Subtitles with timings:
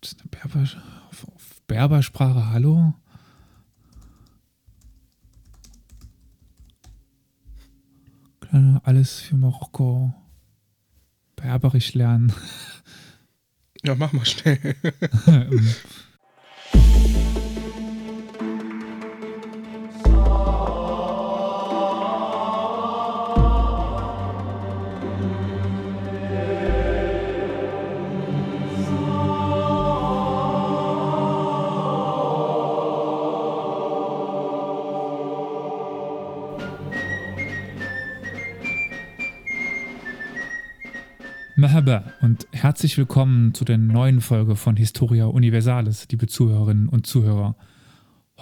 [0.00, 0.66] Gibt es eine Berber,
[1.10, 2.48] auf, auf Berbersprache?
[2.48, 2.94] Hallo?
[8.82, 10.14] Alles für Marokko.
[11.36, 12.32] Berberisch lernen.
[13.84, 14.74] Ja, mach mal schnell.
[41.80, 47.56] Mahaba und herzlich willkommen zu der neuen Folge von Historia Universalis, liebe Zuhörerinnen und Zuhörer.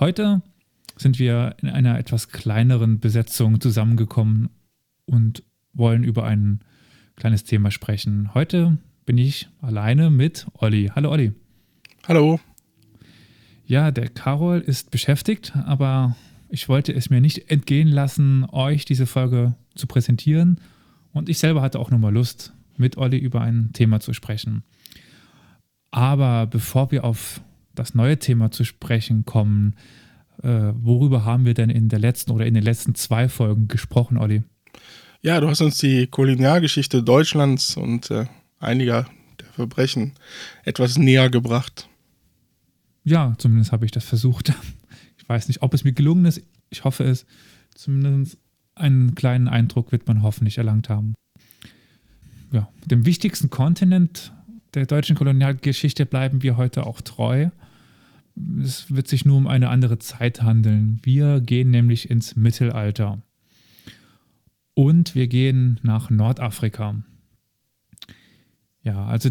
[0.01, 0.43] Heute
[0.97, 4.49] sind wir in einer etwas kleineren Besetzung zusammengekommen
[5.07, 6.65] und wollen über ein
[7.15, 8.35] kleines Thema sprechen.
[8.35, 10.91] Heute bin ich alleine mit Olli.
[10.93, 11.33] Hallo Olli.
[12.09, 12.41] Hallo.
[13.67, 16.17] Ja, der Carol ist beschäftigt, aber
[16.49, 20.61] ich wollte es mir nicht entgehen lassen, euch diese Folge zu präsentieren.
[21.13, 24.63] Und ich selber hatte auch nochmal Lust, mit Olli über ein Thema zu sprechen.
[25.91, 27.41] Aber bevor wir auf
[27.75, 29.75] das neue Thema zu sprechen kommen,
[30.43, 34.19] äh, worüber haben wir denn in der letzten oder in den letzten zwei Folgen gesprochen,
[34.19, 34.43] Olli?
[35.23, 38.27] Ja, du hast uns die Kolonialgeschichte Deutschlands und äh,
[38.61, 39.07] einiger
[39.41, 40.13] der Verbrechen
[40.65, 41.89] etwas näher gebracht.
[43.05, 44.53] Ja, zumindest habe ich das versucht.
[45.21, 46.41] Ich weiß nicht, ob es mir gelungen ist.
[46.71, 47.27] Ich hoffe es.
[47.75, 48.39] Zumindest
[48.75, 51.13] einen kleinen Eindruck wird man hoffentlich erlangt haben
[52.53, 54.33] ja, dem wichtigsten Kontinent
[54.75, 57.49] der deutschen Kolonialgeschichte bleiben wir heute auch treu.
[58.63, 61.01] Es wird sich nur um eine andere Zeit handeln.
[61.03, 63.21] Wir gehen nämlich ins Mittelalter.
[64.75, 67.03] Und wir gehen nach Nordafrika.
[68.83, 69.31] Ja, also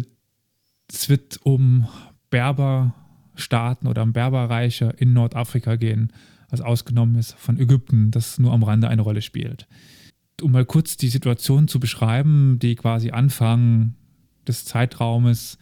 [0.90, 1.88] es wird um
[2.30, 6.12] Berberstaaten oder um Berberreiche in Nordafrika gehen,
[6.50, 9.66] was ausgenommen ist von Ägypten, das nur am Rande eine Rolle spielt
[10.42, 13.94] um mal kurz die Situation zu beschreiben, die quasi Anfang
[14.46, 15.58] des Zeitraumes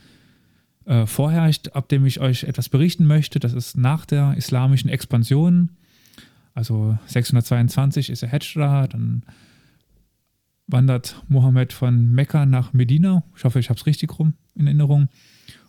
[0.84, 3.40] äh, vorherrscht, ab dem ich euch etwas berichten möchte.
[3.40, 5.72] Das ist nach der islamischen Expansion.
[6.54, 9.22] Also 622 ist er Hijra, dann
[10.66, 13.22] wandert Mohammed von Mekka nach Medina.
[13.36, 15.08] Ich hoffe, ich habe es richtig rum in Erinnerung.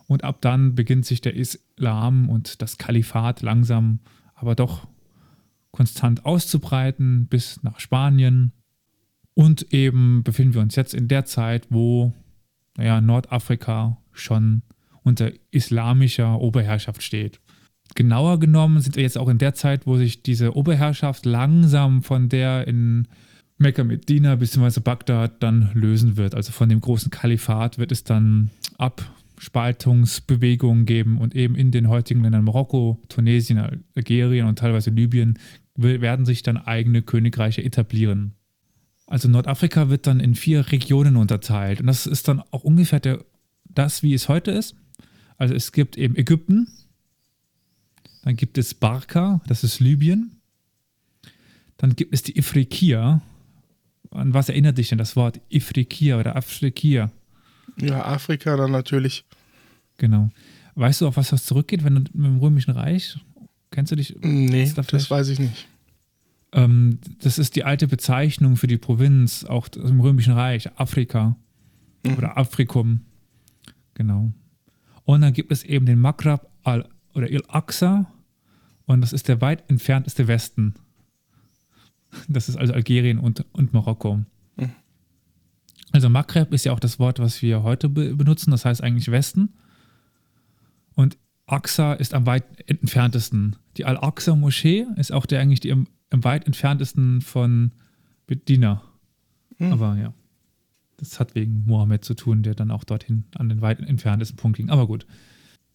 [0.06, 4.00] Und ab dann beginnt sich der Islam und das Kalifat langsam,
[4.34, 4.88] aber doch
[5.70, 8.52] konstant auszubreiten bis nach Spanien
[9.38, 12.12] und eben befinden wir uns jetzt in der Zeit, wo
[12.76, 14.62] naja, Nordafrika schon
[15.04, 17.38] unter islamischer Oberherrschaft steht.
[17.94, 22.28] Genauer genommen sind wir jetzt auch in der Zeit, wo sich diese Oberherrschaft langsam von
[22.28, 23.06] der in
[23.58, 24.80] Mekka, Medina bzw.
[24.80, 26.34] Bagdad dann lösen wird.
[26.34, 32.24] Also von dem großen Kalifat wird es dann Abspaltungsbewegungen geben und eben in den heutigen
[32.24, 35.38] Ländern Marokko, Tunesien, Algerien und teilweise Libyen
[35.76, 38.34] werden sich dann eigene Königreiche etablieren.
[39.08, 41.80] Also Nordafrika wird dann in vier Regionen unterteilt.
[41.80, 43.24] Und das ist dann auch ungefähr der,
[43.64, 44.76] das, wie es heute ist.
[45.38, 46.68] Also es gibt eben Ägypten,
[48.22, 50.32] dann gibt es Barka, das ist Libyen.
[51.78, 53.22] Dann gibt es die Ifriqiya.
[54.10, 57.10] An was erinnert dich denn das Wort Ifriqiya oder Afrikiya?
[57.78, 59.24] Ja, Afrika dann natürlich.
[59.96, 60.28] Genau.
[60.74, 63.16] Weißt du, auf was das zurückgeht, wenn du mit dem Römischen Reich?
[63.70, 64.16] Kennst du dich?
[64.20, 65.66] Nee, da das weiß ich nicht.
[66.52, 71.36] Ähm, das ist die alte Bezeichnung für die Provinz, auch im Römischen Reich, Afrika
[72.04, 72.14] mhm.
[72.16, 73.00] oder Afrikum.
[73.94, 74.32] Genau.
[75.04, 78.06] Und dann gibt es eben den Maghreb al oder Il Aqsa
[78.86, 80.74] und das ist der weit entfernteste Westen.
[82.28, 84.20] Das ist also Algerien und, und Marokko.
[84.56, 84.70] Mhm.
[85.92, 89.10] Also Maghreb ist ja auch das Wort, was wir heute be benutzen, das heißt eigentlich
[89.10, 89.50] Westen.
[90.94, 93.56] Und Aqsa ist am weit entferntesten.
[93.76, 95.74] Die Al-Aqsa-Moschee ist auch der eigentlich die
[96.10, 97.72] am weit entferntesten von
[98.26, 98.82] Bedina.
[99.58, 99.72] Hm.
[99.72, 100.12] Aber ja,
[100.96, 104.56] das hat wegen Mohammed zu tun, der dann auch dorthin an den weit entferntesten Punkt
[104.56, 104.70] ging.
[104.70, 105.06] Aber gut.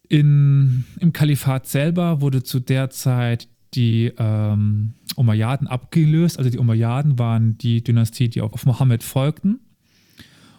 [0.10, 6.38] In, Im Kalifat selber wurde zu der Zeit die ähm, Umayyaden abgelöst.
[6.38, 9.60] Also die Umayyaden waren die Dynastie, die auf, auf Mohammed folgten.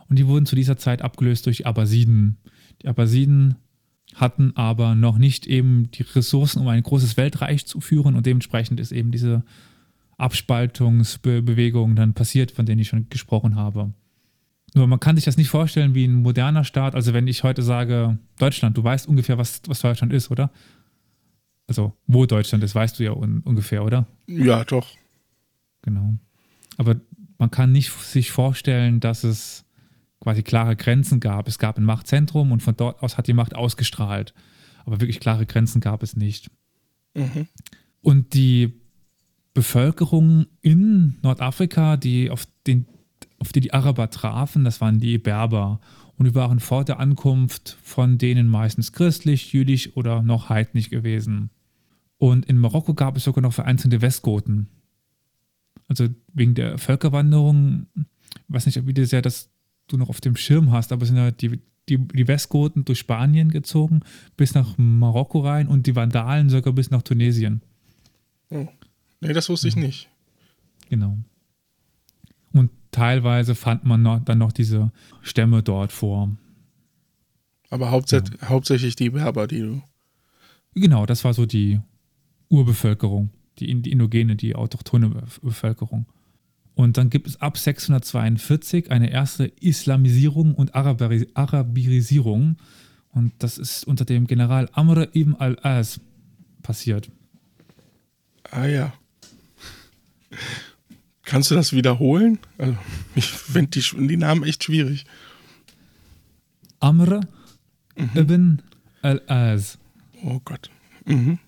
[0.09, 2.39] Und die wurden zu dieser Zeit abgelöst durch die Abbasiden.
[2.83, 3.57] Die Abbasiden
[4.15, 8.81] hatten aber noch nicht eben die Ressourcen, um ein großes Weltreich zu führen und dementsprechend
[8.81, 9.45] ist eben diese
[10.17, 13.93] Abspaltungsbewegung dann passiert, von denen ich schon gesprochen habe.
[14.75, 16.95] Nur man kann sich das nicht vorstellen wie ein moderner Staat.
[16.95, 20.51] Also wenn ich heute sage Deutschland, du weißt ungefähr, was, was Deutschland ist, oder?
[21.67, 24.07] Also wo Deutschland ist, weißt du ja un ungefähr, oder?
[24.27, 24.89] Ja, doch.
[25.83, 26.15] Genau.
[26.77, 26.97] Aber
[27.39, 29.64] man kann nicht sich vorstellen, dass es
[30.21, 31.49] quasi klare Grenzen gab.
[31.49, 34.35] Es gab ein Machtzentrum und von dort aus hat die Macht ausgestrahlt.
[34.85, 36.51] Aber wirklich klare Grenzen gab es nicht.
[37.15, 37.49] Mhm.
[38.01, 38.73] Und die
[39.55, 42.87] Bevölkerung in Nordafrika, die auf, den,
[43.39, 45.81] auf die die Araber trafen, das waren die Berber.
[46.17, 51.51] Und die waren vor der Ankunft von denen meistens christlich, jüdisch oder noch heidnisch gewesen.
[52.19, 54.69] Und in Marokko gab es sogar noch vereinzelte Westgoten.
[55.89, 59.51] Also wegen der Völkerwanderung, ich weiß nicht, wie sehr das
[59.89, 62.99] du noch auf dem Schirm hast, aber es sind ja die, die, die Westgoten durch
[62.99, 64.01] Spanien gezogen,
[64.37, 67.63] bis nach Marokko rein und die Vandalen sogar bis nach Tunesien.
[68.51, 68.69] Oh.
[69.21, 70.09] Nee, das wusste ich nicht.
[70.89, 71.19] Genau.
[72.53, 74.93] Und teilweise fand man noch, dann noch diese
[75.23, 76.37] Stämme dort vor.
[77.71, 78.49] Aber hauptsächlich, ja.
[78.49, 79.83] hauptsächlich die Berber, die du.
[80.75, 81.81] Genau, das war so die
[82.49, 85.09] Urbevölkerung, die, die indogene, die autochthone
[85.43, 86.07] Bevölkerung.
[86.75, 92.57] Und dann gibt es ab 642 eine erste Islamisierung und Araberi Arabirisierung.
[93.13, 96.01] Und das ist unter dem General Amr ibn al-As
[96.63, 97.11] passiert.
[98.51, 98.93] Ah ja.
[101.23, 102.39] Kannst du das wiederholen?
[102.59, 102.77] Also,
[103.15, 105.07] ich finde die, die, Namen echt schwierig.
[106.81, 107.21] Amr
[107.97, 108.11] mhm.
[108.15, 108.63] ibn
[109.01, 109.79] al-As.
[110.25, 110.71] Oh Gott.
[111.07, 111.39] Mhm.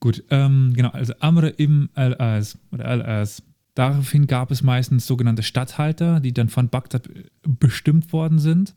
[0.00, 3.42] Gut, ähm, genau, also Amr ibn al-As oder al-As
[3.80, 7.08] Daraufhin gab es meistens sogenannte Statthalter, die dann von Bagdad
[7.42, 8.74] bestimmt worden sind.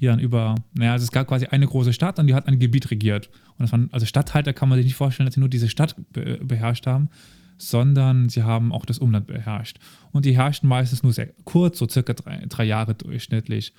[0.00, 2.58] Die dann über, naja, also es gab quasi eine große Stadt und die hat ein
[2.58, 3.30] Gebiet regiert.
[3.50, 5.94] Und das waren, also Statthalter kann man sich nicht vorstellen, dass sie nur diese Stadt
[6.12, 7.10] be beherrscht haben,
[7.58, 9.78] sondern sie haben auch das Umland beherrscht.
[10.10, 13.72] Und die herrschten meistens nur sehr kurz, so circa drei, drei Jahre durchschnittlich.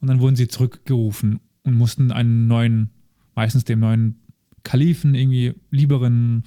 [0.00, 2.92] Und dann wurden sie zurückgerufen und mussten einen neuen,
[3.34, 4.22] meistens dem neuen
[4.62, 6.44] Kalifen, irgendwie lieberen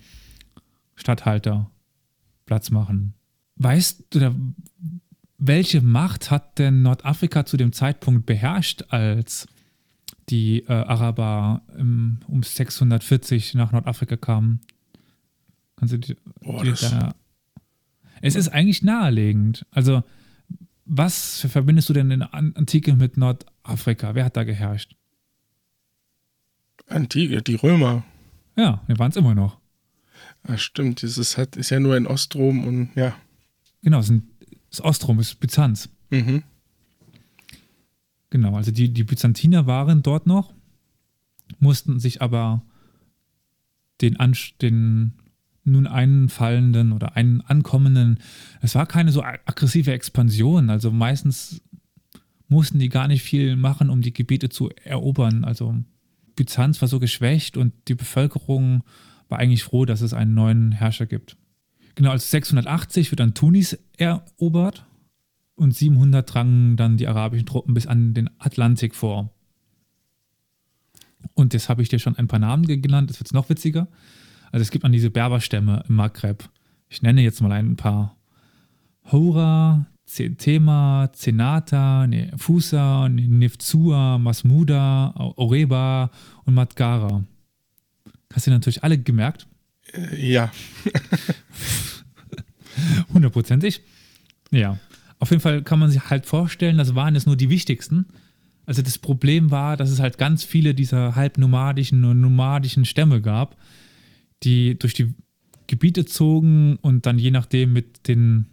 [0.96, 1.69] Statthalter
[2.48, 3.13] Platz machen.
[3.63, 4.54] Weißt du,
[5.38, 9.48] welche Macht hat denn Nordafrika zu dem Zeitpunkt beherrscht, als
[10.30, 14.62] die äh, Araber im, um 640 nach Nordafrika kamen?
[15.75, 17.13] Kannst du die, Boah, die da,
[18.22, 19.63] es ist eigentlich naheliegend.
[19.69, 20.04] Also,
[20.86, 24.16] was verbindest du denn in Antike mit Nordafrika?
[24.16, 24.96] Wer hat da geherrscht?
[26.88, 28.04] Antike, die Römer.
[28.58, 29.60] Ja, wir waren es immer noch.
[30.48, 33.16] Ja, stimmt, das ist, ist ja nur in Ostrom und ja.
[33.81, 34.12] Genau, das
[34.69, 35.89] ist Ostrom, ist Byzanz.
[36.10, 36.44] Mhm.
[38.30, 40.54] Genau, also die, die Byzantiner waren dort noch,
[41.60, 42.62] mussten sich aber
[44.01, 44.18] den,
[44.62, 45.13] den
[45.63, 48.19] nun einfallenden oder einen ankommenden,
[48.62, 51.62] es war keine so aggressive Expansion, also meistens
[52.48, 55.45] mussten die gar nicht viel machen, um die Gebiete zu erobern.
[55.45, 55.75] Also
[56.36, 58.84] Byzanz war so geschwächt und die Bevölkerung
[59.30, 61.38] war eigentlich froh, dass es einen neuen Herrscher gibt.
[61.96, 64.86] Genau, als 680 wird dann Tunis erobert
[65.56, 69.30] und 700 drangen dann die arabischen Truppen bis an den Atlantik vor.
[71.34, 73.88] Und jetzt habe ich dir schon ein paar Namen genannt, das wird noch witziger.
[74.52, 76.50] Also es gibt an diese Berberstämme im Maghreb.
[76.90, 78.18] Ich nenne jetzt mal ein paar.
[79.12, 79.88] Hora,
[80.38, 86.12] Tema, Zenata, Fusa, Nefzua, Masmuda, Oreba
[86.46, 87.24] und Madgara.
[88.34, 89.48] Hast du natürlich alle gemerkt?
[89.94, 90.52] Äh, ja.
[93.14, 93.82] Hundertprozentig.
[94.52, 94.78] Ja.
[95.20, 98.08] Auf jeden Fall kann man sich halt vorstellen, das waren jetzt nur die wichtigsten.
[98.66, 103.58] Also das Problem war, dass es halt ganz viele dieser halbnomadischen und nomadischen Stämme gab,
[104.44, 105.13] die durch die
[105.68, 108.48] Gebiete zogen und dann je nachdem mit den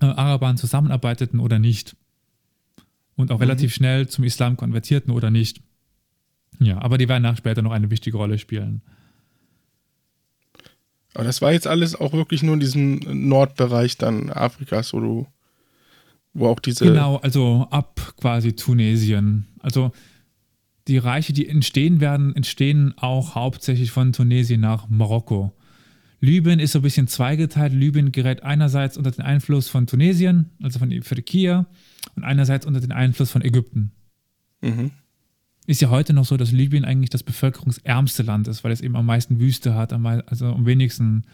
[0.00, 1.96] äh, Arabern zusammenarbeiteten oder nicht.
[3.16, 3.42] Und auch mhm.
[3.42, 5.60] relativ schnell zum Islam konvertierten oder nicht.
[6.58, 8.82] Ja, aber die werden nach später noch eine wichtige Rolle spielen.
[11.14, 15.26] Aber das war jetzt alles auch wirklich nur in diesem Nordbereich dann Afrikas, wo du,
[16.34, 16.84] wo auch diese.
[16.84, 19.46] Genau, also ab quasi Tunesien.
[19.60, 19.92] Also
[20.88, 25.52] die Reiche, die entstehen werden, entstehen auch hauptsächlich von Tunesien nach Marokko.
[26.20, 27.72] Libyen ist so ein bisschen zweigeteilt.
[27.72, 31.66] Libyen gerät einerseits unter den Einfluss von Tunesien, also von Ifriqiya,
[32.14, 33.92] und einerseits unter den Einfluss von Ägypten.
[34.60, 34.90] Mhm.
[35.66, 38.96] Ist ja heute noch so, dass Libyen eigentlich das bevölkerungsärmste Land ist, weil es eben
[38.96, 41.24] am meisten Wüste hat, also am wenigsten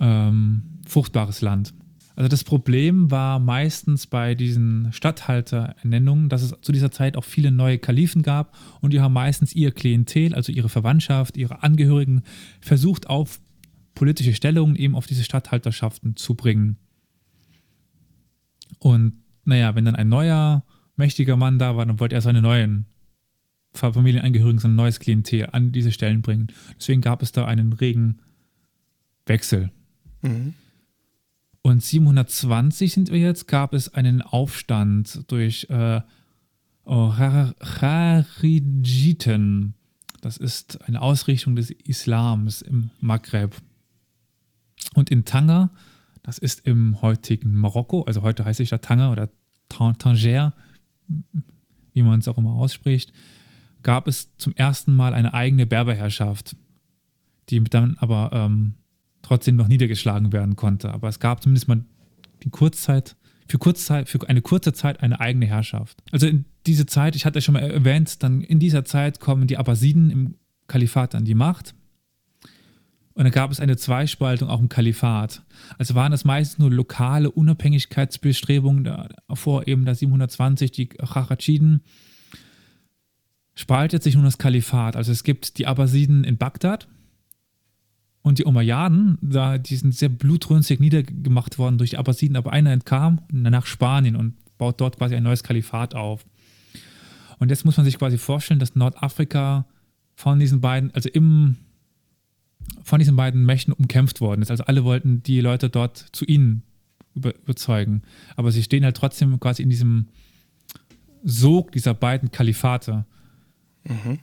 [0.00, 1.72] ähm, fruchtbares Land.
[2.18, 7.52] Also das Problem war meistens bei diesen Statthalterernennungen, dass es zu dieser Zeit auch viele
[7.52, 12.22] neue Kalifen gab und die haben meistens ihr Klientel, also ihre Verwandtschaft, ihre Angehörigen,
[12.60, 13.38] versucht auf
[13.94, 16.76] politische Stellungen eben auf diese Statthalterschaften zu bringen.
[18.80, 19.12] Und
[19.44, 20.64] naja, wenn dann ein neuer
[20.96, 22.86] mächtiger Mann da war, dann wollte er seine neuen
[23.74, 26.48] Familienangehörigen so ein neues Klientel an diese Stellen bringen.
[26.78, 28.18] Deswegen gab es da einen regen
[29.26, 29.70] Wechsel.
[30.22, 30.54] Mhm.
[31.62, 36.00] Und 720 sind wir jetzt, gab es einen Aufstand durch äh,
[37.62, 39.74] Charijiten.
[40.20, 43.56] Das ist eine Ausrichtung des Islams im Maghreb.
[44.94, 45.70] Und in Tanger,
[46.22, 49.28] das ist im heutigen Marokko, also heute heißt es ja Tanger oder
[49.68, 50.54] Tanger,
[51.92, 53.12] wie man es auch immer ausspricht,
[53.88, 56.54] gab es zum ersten Mal eine eigene Berberherrschaft,
[57.48, 58.74] die dann aber ähm,
[59.22, 60.92] trotzdem noch niedergeschlagen werden konnte.
[60.92, 61.82] Aber es gab zumindest mal
[62.42, 63.16] die Kurzzeit,
[63.48, 66.02] für, Kurzzeit, für eine kurze Zeit eine eigene Herrschaft.
[66.12, 69.46] Also in diese Zeit, ich hatte ja schon mal erwähnt, dann in dieser Zeit kommen
[69.46, 70.34] die Abbasiden im
[70.66, 71.74] Kalifat an die Macht.
[73.14, 75.44] Und dann gab es eine Zweispaltung auch im Kalifat.
[75.78, 81.80] Also waren es meistens nur lokale Unabhängigkeitsbestrebungen, davor eben da 720 die Chachachiden,
[83.58, 84.94] spaltet sich nun das Kalifat.
[84.94, 86.86] Also es gibt die Abbasiden in Bagdad
[88.22, 92.70] und die Umayyaden, da, die sind sehr blutrünstig niedergemacht worden durch die Abbasiden, aber einer
[92.70, 96.24] entkam nach Spanien und baut dort quasi ein neues Kalifat auf.
[97.40, 99.66] Und jetzt muss man sich quasi vorstellen, dass Nordafrika
[100.14, 101.56] von diesen beiden, also im,
[102.84, 104.52] von diesen beiden Mächten umkämpft worden ist.
[104.52, 106.62] Also alle wollten die Leute dort zu ihnen
[107.16, 108.02] überzeugen.
[108.36, 110.06] Aber sie stehen halt trotzdem quasi in diesem
[111.24, 113.04] Sog dieser beiden Kalifate.
[113.88, 114.18] Mhm.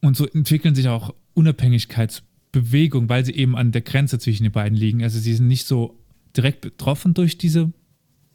[0.00, 4.76] Und so entwickeln sich auch Unabhängigkeitsbewegungen, weil sie eben an der Grenze zwischen den beiden
[4.76, 5.02] liegen.
[5.02, 5.98] Also sie sind nicht so
[6.36, 7.72] direkt betroffen durch diese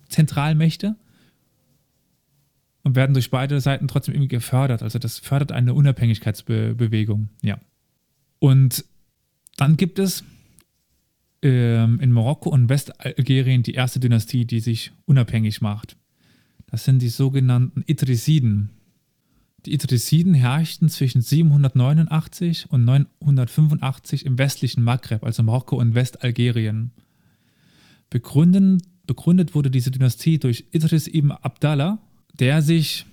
[0.09, 0.95] Zentralmächte
[2.83, 4.81] und werden durch beide Seiten trotzdem irgendwie gefördert.
[4.81, 7.59] Also das fördert eine Unabhängigkeitsbewegung, ja.
[8.39, 8.85] Und
[9.57, 10.23] dann gibt es
[11.41, 15.97] ähm, in Marokko und Westalgerien die erste Dynastie, die sich unabhängig macht.
[16.69, 18.69] Das sind die sogenannten Idrisiden.
[19.65, 26.91] Die Idrisiden herrschten zwischen 789 und 985 im westlichen Maghreb, also Marokko und Westalgerien.
[28.09, 31.99] Begründen, begründet wurde diese Dynastie durch Idris ibn Abdallah,
[32.39, 33.05] der sich,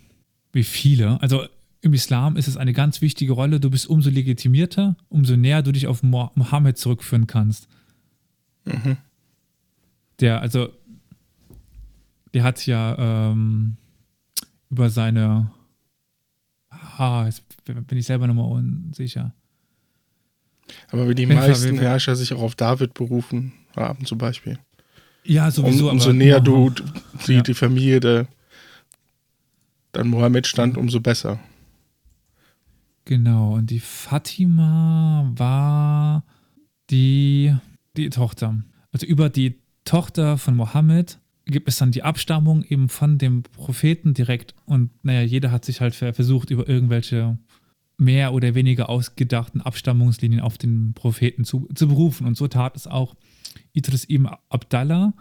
[0.52, 1.44] wie viele, also
[1.80, 5.72] im Islam ist es eine ganz wichtige Rolle, du bist umso legitimierter, umso näher du
[5.72, 7.68] dich auf Mohammed zurückführen kannst.
[8.64, 8.96] Mhm.
[10.20, 10.68] Der, also,
[12.32, 13.76] der hat ja ähm,
[14.70, 15.50] über seine
[16.98, 19.32] ah, jetzt bin ich selber nochmal unsicher.
[20.90, 24.58] Aber wie die meisten Herrscher sich auch auf David berufen haben, zum Beispiel.
[25.24, 25.86] Ja, sowieso.
[25.86, 26.70] Um, umso näher du
[27.26, 27.42] die, ja.
[27.42, 28.26] die Familie der,
[29.92, 31.40] dann Mohammed stand, umso besser.
[33.06, 36.24] Genau, und die Fatima war
[36.90, 37.54] die,
[37.96, 38.62] die Tochter.
[38.92, 44.14] Also über die Tochter von Mohammed gibt es dann die Abstammung eben von dem Propheten
[44.14, 44.54] direkt.
[44.64, 47.38] Und naja, jeder hat sich halt versucht, über irgendwelche
[47.96, 52.26] mehr oder weniger ausgedachten Abstammungslinien auf den Propheten zu, zu berufen.
[52.26, 53.14] Und so tat es auch
[53.72, 55.14] Idris ibn Abdallah,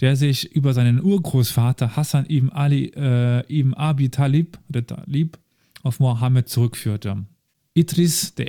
[0.00, 5.38] der sich über seinen Urgroßvater Hassan ibn Ali äh, ibn Abi Talib, oder Talib
[5.82, 7.24] auf Mohammed zurückführte.
[7.74, 8.44] Idris I.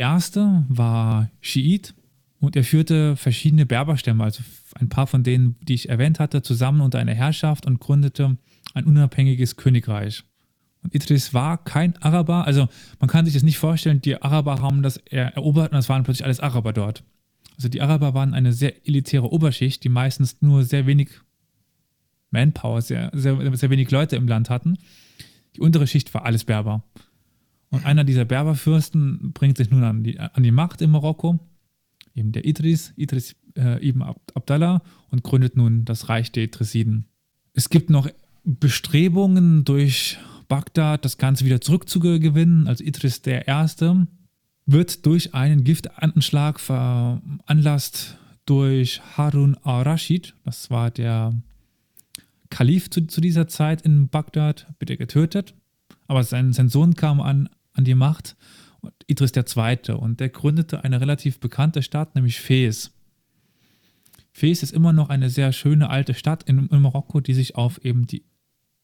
[0.68, 1.94] war Schiit
[2.40, 4.44] und er führte verschiedene Berberstämme, also
[4.80, 8.38] ein paar von denen, die ich erwähnt hatte, zusammen unter einer Herrschaft und gründete
[8.74, 10.24] ein unabhängiges Königreich.
[10.82, 12.70] Und Idris war kein Araber, also
[13.00, 16.26] man kann sich das nicht vorstellen, die Araber haben das erobert und es waren plötzlich
[16.26, 17.04] alles Araber dort.
[17.58, 21.10] Also die Araber waren eine sehr elitäre Oberschicht, die meistens nur sehr wenig
[22.32, 24.78] Manpower, sehr, sehr, sehr wenig Leute im Land hatten.
[25.56, 26.84] Die untere Schicht war alles Berber.
[27.70, 31.40] Und einer dieser Berberfürsten bringt sich nun an die, an die Macht in Marokko
[32.20, 37.06] eben der Idris, Idris äh, ibn Abdallah und gründet nun das Reich der Idrisiden.
[37.54, 38.10] Es gibt noch
[38.44, 42.68] Bestrebungen durch Bagdad, das Ganze wieder zurückzugewinnen.
[42.68, 44.08] Also Idris der Erste
[44.66, 50.36] wird durch einen Giftanschlag veranlasst durch Harun al-Rashid.
[50.44, 51.34] Das war der
[52.50, 55.54] Kalif zu, zu, dieser Zeit in Bagdad, wird er getötet.
[56.08, 58.36] Aber sein, sein Sohn kam an, an die Macht
[59.08, 59.96] Idris II.
[59.96, 62.92] Und der gründete eine relativ bekannte Stadt, nämlich Fes.
[64.32, 67.84] Fes ist immer noch eine sehr schöne alte Stadt in, in Marokko, die sich auf
[67.84, 68.24] eben die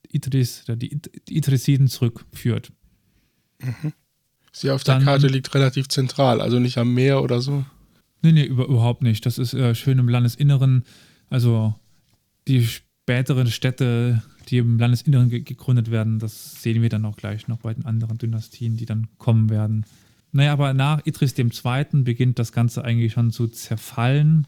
[0.07, 2.71] Idris, die, die Idrisiden zurückführt.
[3.61, 3.93] Mhm.
[4.51, 7.65] Sie auf der Dann, Karte liegt relativ zentral, also nicht am Meer oder so.
[8.21, 9.25] Nee, nee, über, überhaupt nicht.
[9.25, 10.85] Das ist äh, schön im Landesinneren.
[11.29, 11.75] Also
[12.47, 12.67] die
[13.05, 17.59] späteren Städte, die im Landesinneren ge gegründet werden, das sehen wir dann auch gleich noch
[17.59, 19.85] bei den anderen Dynastien, die dann kommen werden.
[20.31, 21.85] Naja, aber nach Idris II.
[22.01, 24.47] beginnt das Ganze eigentlich schon zu zerfallen.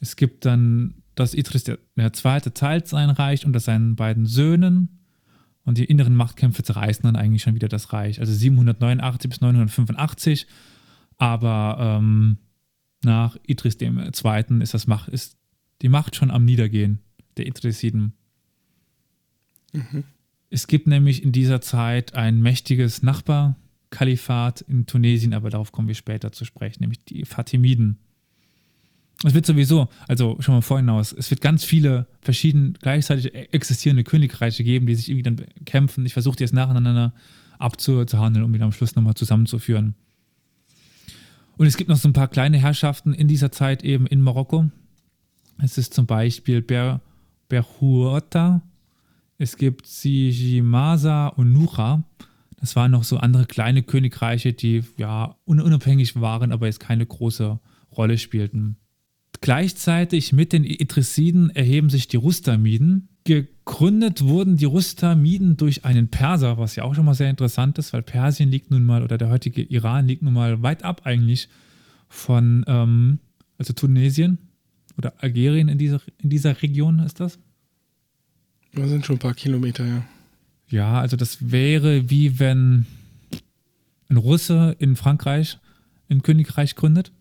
[0.00, 5.00] Es gibt dann, dass Idris teilt sein Reich unter seinen beiden Söhnen
[5.64, 8.20] und die inneren Machtkämpfe zerreißen dann eigentlich schon wieder das Reich.
[8.20, 10.46] Also 789 bis 985.
[11.16, 12.36] Aber ähm,
[13.02, 14.60] nach Idris II.
[14.60, 15.39] ist, das Macht, ist
[15.82, 17.00] die Macht schon am Niedergehen
[17.36, 18.12] der Idrisiden.
[19.72, 20.04] Mhm.
[20.50, 25.94] Es gibt nämlich in dieser Zeit ein mächtiges Nachbarkalifat in Tunesien, aber darauf kommen wir
[25.94, 27.98] später zu sprechen, nämlich die Fatimiden.
[29.22, 34.02] Es wird sowieso, also schon mal vorhin aus, es wird ganz viele verschiedene gleichzeitig existierende
[34.02, 36.06] Königreiche geben, die sich irgendwie dann kämpfen.
[36.06, 37.12] Ich versuche die jetzt nacheinander
[37.58, 39.94] abzuhandeln, um die am Schluss nochmal zusammenzuführen.
[41.58, 44.70] Und es gibt noch so ein paar kleine Herrschaften in dieser Zeit eben in Marokko.
[45.62, 47.00] Es ist zum Beispiel Ber
[47.48, 48.62] Berhuota,
[49.38, 52.04] es gibt Sijimasa und Nucha.
[52.58, 57.58] Das waren noch so andere kleine Königreiche, die ja unabhängig waren, aber jetzt keine große
[57.96, 58.76] Rolle spielten.
[59.40, 63.08] Gleichzeitig mit den Idrisiden erheben sich die Rustamiden.
[63.24, 67.94] Gegründet wurden die Rustamiden durch einen Perser, was ja auch schon mal sehr interessant ist,
[67.94, 71.48] weil Persien liegt nun mal, oder der heutige Iran liegt nun mal weit ab eigentlich
[72.08, 73.20] von, ähm,
[73.56, 74.49] also Tunesien
[75.00, 77.38] oder Algerien in dieser, in dieser Region ist das.
[78.74, 80.04] Das sind schon ein paar Kilometer, ja.
[80.68, 82.86] Ja, also das wäre wie wenn
[84.10, 85.58] ein Russe in Frankreich
[86.10, 87.12] ein Königreich gründet.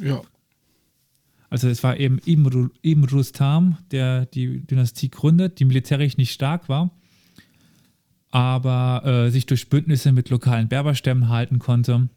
[0.00, 0.20] Ja.
[1.48, 6.68] Also es war eben Ibn, Ibn Rustam, der die Dynastie gründet, die militärisch nicht stark
[6.68, 6.90] war,
[8.30, 12.10] aber äh, sich durch Bündnisse mit lokalen Berberstämmen halten konnte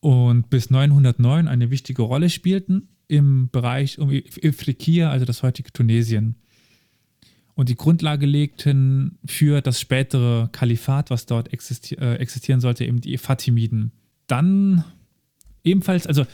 [0.00, 6.36] und bis 909 eine wichtige Rolle spielten im Bereich um Ifriqiya, also das heutige Tunesien.
[7.54, 13.00] Und die Grundlage legten für das spätere Kalifat, was dort existi äh, existieren sollte, eben
[13.00, 13.92] die Fatimiden.
[14.26, 14.84] Dann
[15.64, 16.26] ebenfalls, also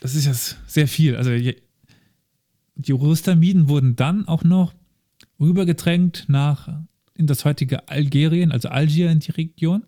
[0.00, 1.16] das ist jetzt sehr viel.
[1.16, 1.32] Also
[2.76, 4.72] die Rustamiden wurden dann auch noch
[5.38, 6.80] rübergedrängt nach
[7.14, 9.84] in das heutige Algerien, also Algier in die Region.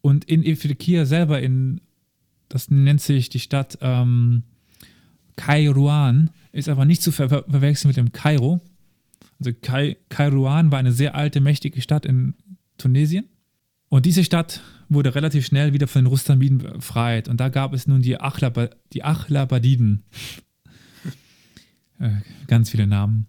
[0.00, 1.80] Und in Ifriqiya selber, in,
[2.48, 4.42] das nennt sich die Stadt ähm,
[5.36, 8.60] Kairouan, ist aber nicht zu ver verwechseln mit dem Kairo.
[9.38, 12.34] Also Kai Kairouan war eine sehr alte, mächtige Stadt in
[12.78, 13.26] Tunesien.
[13.88, 17.28] Und diese Stadt wurde relativ schnell wieder von den Rustamiden befreit.
[17.28, 20.04] Und da gab es nun die, Achlaba, die Achlabadiden.
[21.98, 22.10] äh,
[22.46, 23.26] ganz viele Namen.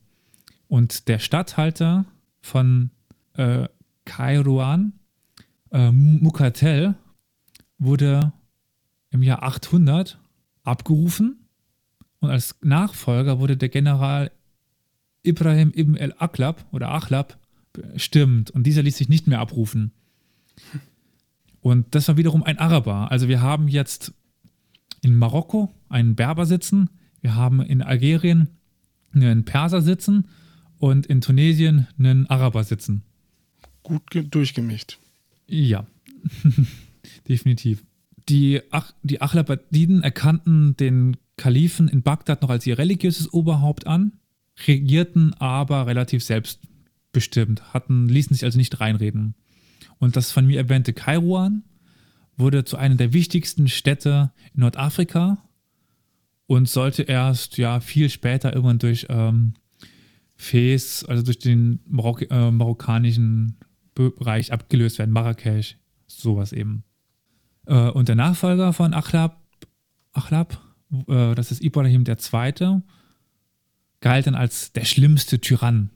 [0.68, 2.06] Und der Statthalter
[2.42, 2.92] von
[3.34, 3.68] äh,
[4.06, 4.94] Kairouan,
[5.72, 6.96] äh, Mukatel,
[7.78, 8.34] wurde
[9.10, 10.20] im Jahr 800
[10.64, 11.48] abgerufen
[12.20, 14.32] und als Nachfolger wurde der General
[15.24, 17.38] Ibrahim ibn el-Aklab oder Achlab
[17.74, 19.92] bestimmt und dieser ließ sich nicht mehr abrufen.
[21.62, 23.12] Und das war wiederum ein Araber.
[23.12, 24.14] Also wir haben jetzt
[25.02, 26.90] in Marokko einen Berber sitzen,
[27.22, 28.50] wir haben in Algerien
[29.14, 30.28] einen Perser sitzen
[30.80, 33.04] und in Tunesien einen Araber sitzen.
[33.84, 35.00] Gut durchgemischt.
[35.48, 35.86] Ja,
[37.28, 37.84] definitiv.
[38.30, 44.14] Die, Ach die Achlabadiden erkannten den Kalifen in Bagdad noch als ihr religiöses Oberhaupt an,
[44.68, 49.36] regierten aber relativ selbstbestimmt, hatten, ließen sich also nicht reinreden.
[50.00, 51.64] Und das von mir erwähnte Kairouan
[52.38, 55.38] wurde zu einer der wichtigsten Städte in Nordafrika
[56.48, 59.54] und sollte erst ja viel später irgendwann durch ähm,
[60.36, 63.58] Fes, also durch den Marok äh, marokkanischen
[63.96, 66.84] Bereich abgelöst werden, Marrakesch, sowas eben.
[67.68, 69.40] Äh, und der Nachfolger von Achlab,
[70.14, 70.60] Achlab
[71.08, 72.82] äh, das ist Ibrahim II.,
[74.00, 75.90] galt dann als der schlimmste Tyrann.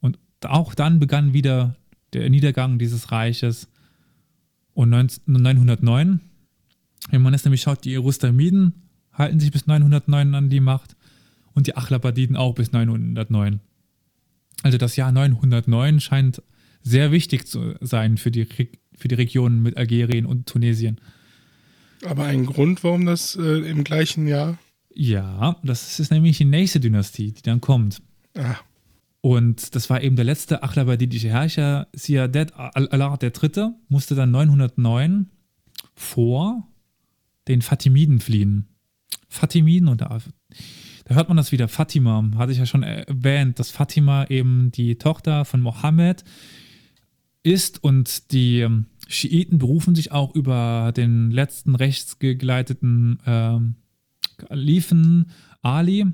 [0.00, 1.76] Und auch dann begann wieder
[2.12, 3.68] der Niedergang dieses Reiches.
[4.72, 6.20] Und 909,
[7.10, 10.96] wenn man es nämlich schaut, die Rustamiden halten sich bis 909 an die Macht
[11.54, 13.60] und die Achlabadiden auch bis 909.
[14.62, 16.42] Also das Jahr 909 scheint
[16.82, 18.46] sehr wichtig zu sein für die,
[18.96, 21.00] für die Regionen mit Algerien und Tunesien.
[22.04, 24.58] Aber ein Grund, warum das äh, im gleichen Jahr?
[24.94, 28.00] Ja, das ist nämlich die nächste Dynastie, die dann kommt.
[28.36, 28.56] Ah.
[29.20, 35.30] Und das war eben der letzte achlabadidische Herrscher, Siadet Allah III., musste dann 909
[35.94, 36.68] vor
[37.48, 38.68] den Fatimiden fliehen.
[39.28, 40.18] Fatimiden, und da,
[41.06, 44.96] da hört man das wieder, Fatima, hatte ich ja schon erwähnt, dass Fatima eben die
[44.96, 46.22] Tochter von Mohammed
[47.44, 48.66] ist und die
[49.06, 53.58] Schiiten berufen sich auch über den letzten rechtsgeleiteten äh,
[54.36, 55.30] Kalifen
[55.62, 56.06] Ali,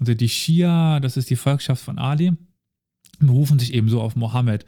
[0.00, 2.32] also die Schia, das ist die Volkschaft von Ali
[3.20, 4.64] berufen sich ebenso auf Mohammed.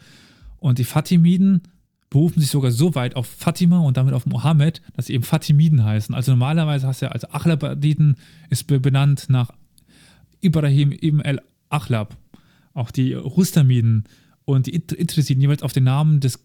[0.58, 1.62] Und die Fatimiden
[2.10, 5.84] berufen sich sogar so weit auf Fatima und damit auf Mohammed, dass sie eben Fatimiden
[5.84, 6.14] heißen.
[6.14, 8.16] Also normalerweise hast du ja, also Achlabadiden
[8.50, 9.52] ist benannt nach
[10.40, 12.16] Ibrahim ibn el-Achlab.
[12.74, 14.04] Auch die Rustamiden
[14.50, 16.44] und die Idrisiden jeweils auf den Namen des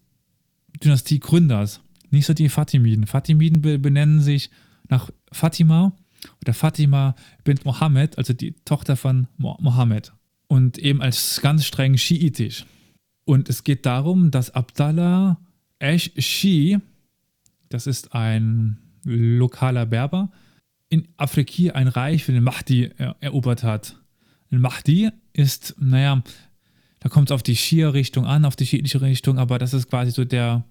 [0.83, 1.81] Dynastiegründers.
[2.11, 3.07] Nicht so die Fatimiden.
[3.07, 4.49] Fatimiden benennen sich
[4.89, 5.93] nach Fatima
[6.41, 10.13] oder Fatima bint Mohammed, also die Tochter von Mohammed.
[10.47, 12.65] Und eben als ganz streng schiitisch.
[13.25, 15.39] Und es geht darum, dass Abdallah
[15.79, 16.77] Esh Shi,
[17.69, 20.31] das ist ein lokaler Berber,
[20.89, 23.99] in Afrika ein Reich für den Mahdi erobert hat.
[24.51, 26.23] Ein Mahdi ist, naja,
[27.05, 30.09] da kommt es auf die Schia-Richtung an, auf die schiitische Richtung, aber das ist quasi
[30.09, 30.63] so der,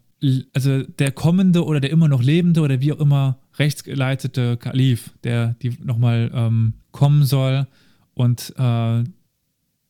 [0.53, 5.55] also der kommende oder der immer noch lebende oder wie auch immer rechtsgeleitete Kalif, der
[5.62, 7.68] die nochmal ähm, kommen soll
[8.14, 9.05] und äh,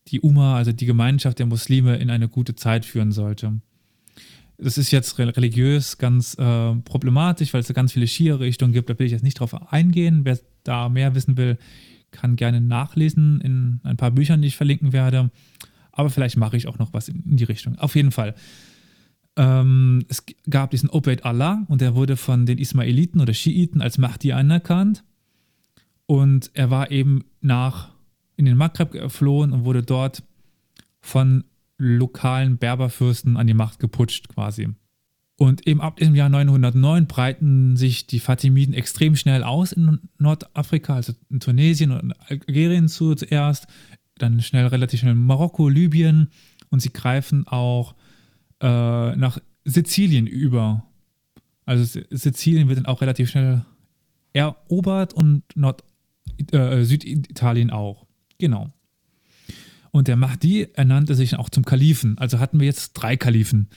[0.08, 3.62] die Umma, also die Gemeinschaft der Muslime, in eine gute Zeit führen sollte.
[4.58, 8.90] Das ist jetzt religiös ganz äh, problematisch, weil es da ganz viele Schia-Richtungen gibt.
[8.90, 10.26] Da will ich jetzt nicht drauf eingehen.
[10.26, 11.56] Wer da mehr wissen will,
[12.10, 15.30] kann gerne nachlesen in ein paar Büchern, die ich verlinken werde.
[15.94, 17.78] Aber vielleicht mache ich auch noch was in, die Richtung.
[17.78, 18.34] Auf jeden Fall.
[19.36, 23.96] Ähm, es gab diesen Obeid Allah und der wurde von den Ismailiten oder Schiiten als
[23.98, 25.04] Mahdi anerkannt.
[26.06, 27.90] Und er war eben nach
[28.36, 30.22] in den Maghreb geflohen und wurde dort
[31.00, 31.44] von
[31.78, 34.68] lokalen Berberfürsten an die Macht geputscht quasi.
[35.36, 40.94] Und eben ab dem Jahr 909 breiten sich die Fatimiden extrem schnell aus in Nordafrika,
[40.94, 43.66] also in Tunesien und Algerien zuerst,
[44.18, 46.28] dann schnell relativ schnell Marokko, Libyen
[46.70, 47.94] und sie greifen auch
[48.60, 50.84] äh, nach Sizilien über.
[51.64, 53.64] Also Sizilien wird dann auch relativ schnell
[54.32, 55.84] erobert und Nord
[56.52, 58.06] äh, Süditalien auch.
[58.38, 58.72] Genau.
[59.90, 62.18] Und der Mahdi ernannte sich auch zum Kalifen.
[62.18, 63.68] Also hatten wir jetzt drei Kalifen.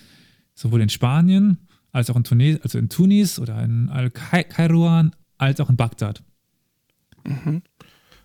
[0.56, 1.60] Sowohl in Spanien,
[1.92, 6.24] als auch in Tunis, also in Tunis oder in Al-Kairouan, als auch in Bagdad.
[7.24, 7.62] Mhm.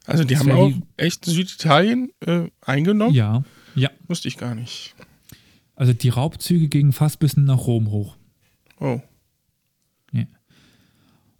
[0.06, 3.14] Also die das haben auch die, echt Süditalien äh, eingenommen?
[3.14, 3.90] Ja, ja.
[4.08, 4.94] Wusste ich gar nicht.
[5.74, 8.16] Also die Raubzüge gingen fast bis nach Rom hoch.
[8.78, 9.00] Oh.
[10.12, 10.24] Ja.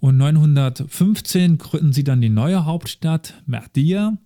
[0.01, 4.16] Und 915 gründen sie dann die neue Hauptstadt, Merdia.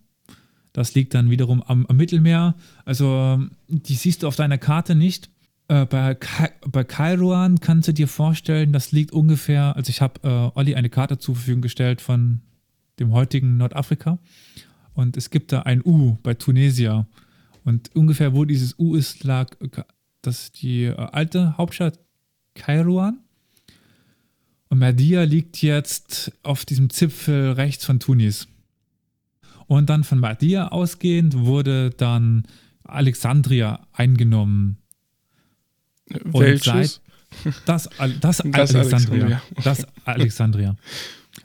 [0.73, 2.55] Das liegt dann wiederum am, am Mittelmeer.
[2.85, 5.31] Also die siehst du auf deiner Karte nicht.
[5.69, 10.21] Äh, bei, Ka bei Kairouan kannst du dir vorstellen, das liegt ungefähr, also ich habe
[10.23, 12.43] äh, Olli eine Karte zur Verfügung gestellt von
[12.99, 14.19] dem heutigen Nordafrika.
[14.95, 17.07] Und es gibt da ein U bei Tunesier.
[17.65, 19.51] Und ungefähr wo dieses U ist, lag
[20.23, 21.99] das die äh, alte Hauptstadt
[22.55, 23.19] Kairouan.
[24.69, 28.49] Und Merdia liegt jetzt auf diesem Zipfel rechts von Tunis.
[29.67, 32.45] Und dann von Merdia ausgehend wurde dann
[32.85, 34.79] Alexandria eingenommen.
[36.07, 37.01] Welches?
[37.65, 38.81] das, das, das Alexandria.
[38.81, 39.43] Alexandria.
[39.63, 40.77] Das Alexandria.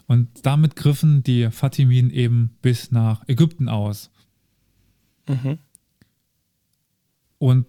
[0.07, 4.11] Und damit griffen die Fatimiden eben bis nach Ägypten aus.
[5.27, 5.59] Mhm.
[7.37, 7.65] Und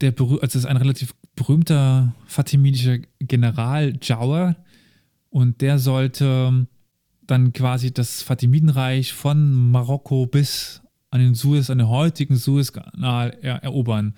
[0.00, 4.56] der also es ist ein relativ berühmter fatimidischer General Jauer
[5.30, 6.66] und der sollte
[7.26, 13.62] dann quasi das Fatimidenreich von Marokko bis an den Suez, an den heutigen Suezkanal er
[13.62, 14.14] erobern.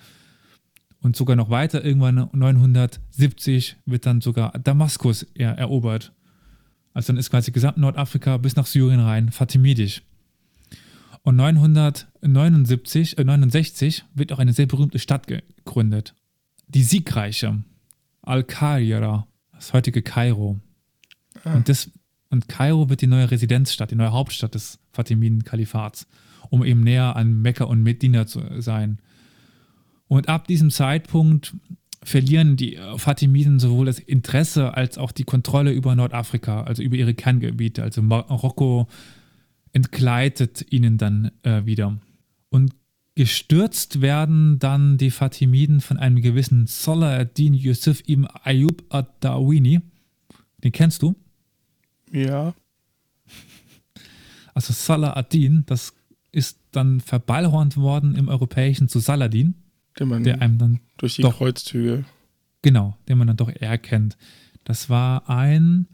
[1.01, 6.14] Und sogar noch weiter, irgendwann 970 wird dann sogar Damaskus er erobert.
[6.95, 10.01] Also dann ist quasi gesamt Nordafrika bis nach Syrien rein fatimidisch.
[11.23, 16.15] Und 979, äh 69 wird auch eine sehr berühmte Stadt gegründet.
[16.67, 17.63] Die siegreiche
[18.21, 20.59] Al-Qahira, das heutige Kairo.
[21.43, 21.55] Ah.
[21.55, 21.91] Und, das,
[22.29, 26.07] und Kairo wird die neue Residenzstadt, die neue Hauptstadt des Fatimiden-Kalifats,
[26.49, 28.99] um eben näher an Mekka und Medina zu sein.
[30.07, 31.55] Und ab diesem Zeitpunkt
[32.05, 37.15] verlieren die Fatimiden sowohl das Interesse als auch die Kontrolle über Nordafrika, also über ihre
[37.15, 37.81] Kerngebiete.
[37.81, 38.87] Also Marokko
[39.73, 41.99] entgleitet ihnen dann äh, wieder.
[42.49, 42.73] Und
[43.15, 49.81] gestürzt werden dann die Fatimiden von einem gewissen Salah ad-Din Yusuf ibn Ayub ad-Dawini.
[50.63, 51.15] Den kennst du?
[52.11, 52.53] Ja.
[54.53, 55.93] Also Salah ad-Din, das
[56.31, 59.55] ist dann verballhornt worden im Europäischen zu Saladin
[59.99, 62.05] den man der einem dann durch die doch, Kreuzzüge.
[62.61, 64.17] Genau, den man dann doch erkennt.
[64.63, 65.87] Das war ein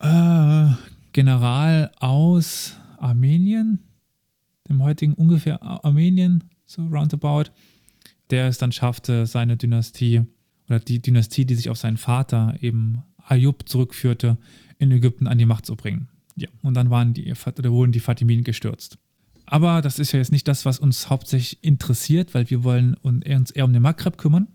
[0.00, 0.68] äh,
[1.12, 3.80] General aus Armenien,
[4.68, 7.50] dem heutigen ungefähr Armenien, so roundabout,
[8.30, 10.22] der es dann schaffte, seine Dynastie
[10.68, 14.36] oder die Dynastie, die sich auf seinen Vater eben Ayub zurückführte,
[14.78, 16.08] in Ägypten an die Macht zu bringen.
[16.36, 18.98] Ja, und dann waren die, oder wurden die Fatimiden gestürzt.
[19.50, 23.50] Aber das ist ja jetzt nicht das, was uns hauptsächlich interessiert, weil wir wollen uns
[23.50, 24.46] eher um den Maghreb kümmern.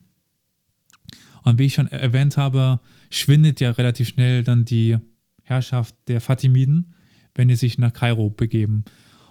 [1.41, 2.79] Und wie ich schon erwähnt habe,
[3.10, 4.97] schwindet ja relativ schnell dann die
[5.41, 6.93] Herrschaft der Fatimiden,
[7.34, 8.86] wenn die sich nach Kairo begeben.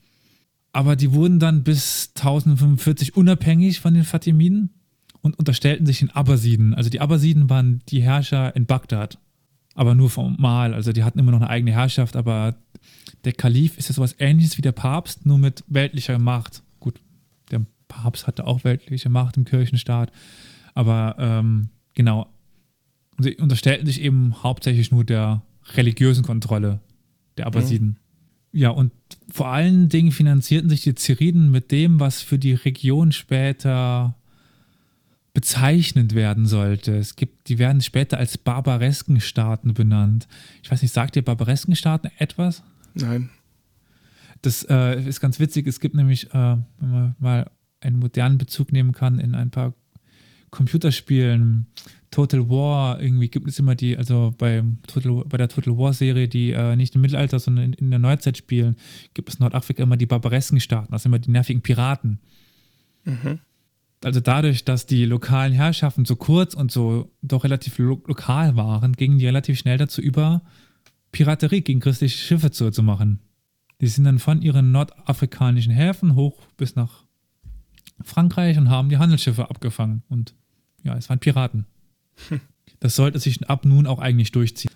[0.72, 4.70] Aber die wurden dann bis 1045 unabhängig von den Fatimiden
[5.22, 6.74] und unterstellten sich den Abbasiden.
[6.74, 9.18] Also die Abbasiden waren die Herrscher in Bagdad,
[9.74, 10.74] aber nur formal.
[10.74, 12.56] Also die hatten immer noch eine eigene Herrschaft, aber
[13.24, 16.62] der Kalif ist ja sowas ähnliches wie der Papst, nur mit weltlicher Macht.
[16.80, 17.00] Gut,
[17.50, 20.12] der Papst hatte auch weltliche Macht im Kirchenstaat,
[20.74, 22.28] aber ähm, genau.
[23.18, 25.42] sie unterstellten sich eben hauptsächlich nur der
[25.74, 26.80] religiösen Kontrolle
[27.36, 27.88] der Abbasiden.
[27.88, 27.96] Mhm.
[28.52, 28.92] Ja, und
[29.30, 34.14] vor allen Dingen finanzierten sich die Ziriden mit dem, was für die Region später
[35.38, 36.96] bezeichnend werden sollte.
[36.96, 40.26] Es gibt, die werden später als barbaresken Staaten benannt.
[40.64, 42.64] Ich weiß nicht, sagt ihr barbaresken Staaten etwas?
[42.94, 43.30] Nein.
[44.42, 45.68] Das äh, ist ganz witzig.
[45.68, 47.48] Es gibt nämlich, äh, wenn man mal
[47.78, 49.74] einen modernen Bezug nehmen kann, in ein paar
[50.50, 51.68] Computerspielen,
[52.10, 56.50] Total War, irgendwie gibt es immer die, also bei, Total, bei der Total War-Serie, die
[56.50, 58.74] äh, nicht im Mittelalter, sondern in, in, der Neuzeit spielen,
[59.14, 62.18] gibt es in Nordafrika immer die barbaresken Staaten, also immer die nervigen Piraten.
[63.04, 63.38] Mhm
[64.04, 68.92] also dadurch, dass die lokalen Herrschaften so kurz und so doch relativ lo lokal waren,
[68.92, 70.42] gingen die relativ schnell dazu über,
[71.12, 73.20] Piraterie gegen christliche Schiffe zu, zu machen.
[73.80, 77.04] Die sind dann von ihren nordafrikanischen Häfen hoch bis nach
[78.02, 80.02] Frankreich und haben die Handelsschiffe abgefangen.
[80.08, 80.34] Und
[80.82, 81.66] ja, es waren Piraten.
[82.80, 84.70] Das sollte sich ab nun auch eigentlich durchziehen.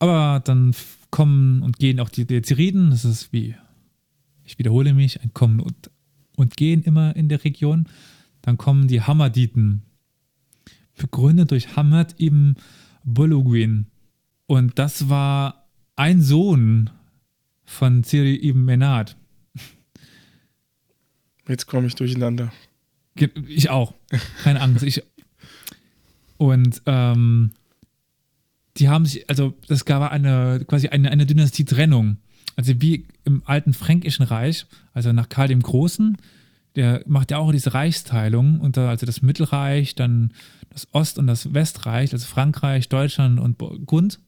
[0.00, 0.74] Aber dann
[1.10, 2.90] kommen und gehen auch die, die Ziriden.
[2.90, 3.54] Das ist wie,
[4.44, 5.90] ich wiederhole mich, ein Kommen und,
[6.36, 7.86] und Gehen immer in der Region.
[8.42, 9.82] Dann kommen die Hamaditen,
[10.96, 12.56] begründet durch Hamad ibn
[13.04, 13.86] Buluguin.
[14.46, 16.90] Und das war ein Sohn
[17.64, 19.16] von Ciri ibn Menad.
[21.48, 22.52] Jetzt komme ich durcheinander.
[23.46, 23.94] Ich auch.
[24.42, 24.82] Keine Angst.
[24.84, 25.02] Ich,
[26.36, 27.52] und ähm,
[28.76, 32.18] die haben sich, also das gab eine quasi eine, eine Dynastie-Trennung.
[32.56, 36.16] Also wie im alten Fränkischen Reich, also nach Karl dem Großen,
[36.78, 40.32] der macht ja auch diese Reichsteilung, unter, also das Mittelreich, dann
[40.70, 44.20] das Ost- und das Westreich, also Frankreich, Deutschland und Burgund.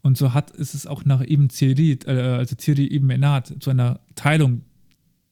[0.00, 3.68] Und so hat ist es auch nach Ibn Ziri, äh, also Ziri Ibn Enad, zu
[3.68, 4.62] einer Teilung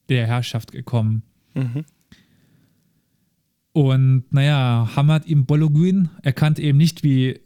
[0.09, 1.23] der Herrschaft gekommen.
[1.55, 1.85] Mhm.
[3.73, 7.39] Und naja, Hamad ibn Bologuin erkannte eben nicht wie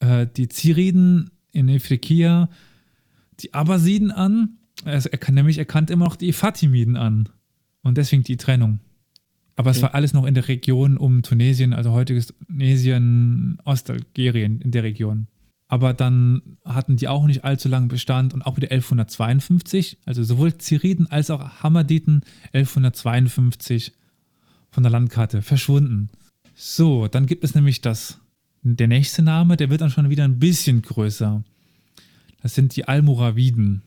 [0.00, 2.50] äh, die Ziriden in Ifriqiya
[3.40, 7.28] die Abbasiden an, also er kann nämlich erkannt immer noch die Fatimiden an.
[7.84, 8.80] Und deswegen die Trennung.
[9.54, 9.76] Aber okay.
[9.76, 14.82] es war alles noch in der Region um Tunesien, also heutiges Tunesien, Ostalgerien in der
[14.82, 15.28] Region.
[15.68, 20.58] Aber dann hatten die auch nicht allzu lange Bestand und auch wieder 1152, also sowohl
[20.58, 23.92] Ziriden als auch Hamaditen 1152
[24.70, 26.10] von der Landkarte verschwunden.
[26.54, 28.20] So, dann gibt es nämlich das,
[28.62, 31.42] der nächste Name, der wird dann schon wieder ein bisschen größer.
[32.42, 33.82] Das sind die Almoraviden.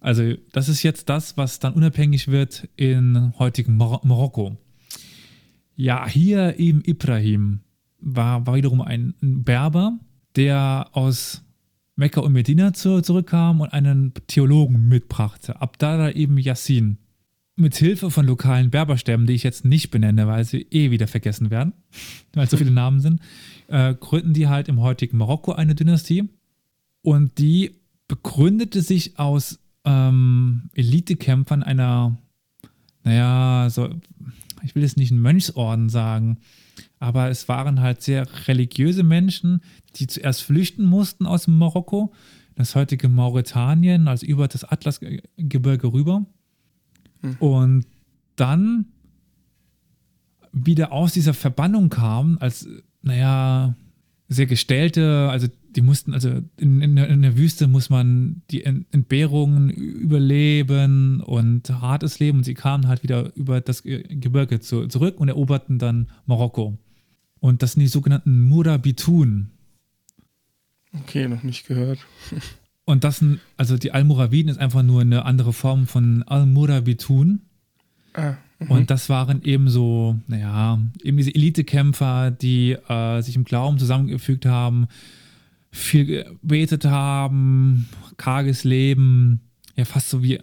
[0.00, 4.56] Also das ist jetzt das, was dann unabhängig wird in heutigen Mar Marokko.
[5.76, 7.60] Ja, hier eben Ibrahim
[8.00, 9.98] war, war wiederum ein Berber,
[10.36, 11.42] der aus
[11.96, 16.96] Mekka und Medina zu, zurückkam und einen Theologen mitbrachte, Abdallah eben Yassin.
[17.56, 21.50] Mit Hilfe von lokalen Berberstämmen, die ich jetzt nicht benenne, weil sie eh wieder vergessen
[21.50, 21.74] werden,
[22.32, 23.20] weil so viele Namen sind,
[23.68, 26.30] äh, gründen die halt im heutigen Marokko eine Dynastie.
[27.02, 27.72] Und die
[28.08, 32.18] begründete sich aus ähm, Elitekämpfern einer,
[33.04, 33.88] naja, so,
[34.62, 36.38] ich will jetzt nicht einen Mönchsorden sagen,
[36.98, 39.62] aber es waren halt sehr religiöse Menschen,
[39.96, 42.12] die zuerst flüchten mussten aus dem Marokko,
[42.56, 46.26] das heutige Mauretanien, also über das Atlasgebirge rüber.
[47.22, 47.36] Hm.
[47.38, 47.86] Und
[48.36, 48.86] dann
[50.52, 52.68] wieder aus dieser Verbannung kamen, als,
[53.02, 53.74] naja,
[54.32, 59.70] sehr gestellte, also die mussten, also in, in, in, der Wüste muss man die Entbehrungen
[59.70, 62.38] überleben und hartes Leben.
[62.38, 66.78] Und sie kamen halt wieder über das Gebirge zu, zurück und eroberten dann Marokko.
[67.40, 69.50] Und das sind die sogenannten Murabitun.
[70.92, 71.98] Okay, noch nicht gehört.
[72.84, 77.40] und das sind, also die Almoraviden ist einfach nur eine andere Form von Al-Murabitun.
[78.14, 78.70] Ah, mhm.
[78.70, 84.46] und das waren eben so, naja, eben diese Elitekämpfer, die äh, sich im Glauben zusammengefügt
[84.46, 84.86] haben,
[85.72, 89.40] viel gebetet haben, karges Leben,
[89.76, 90.40] ja fast so wie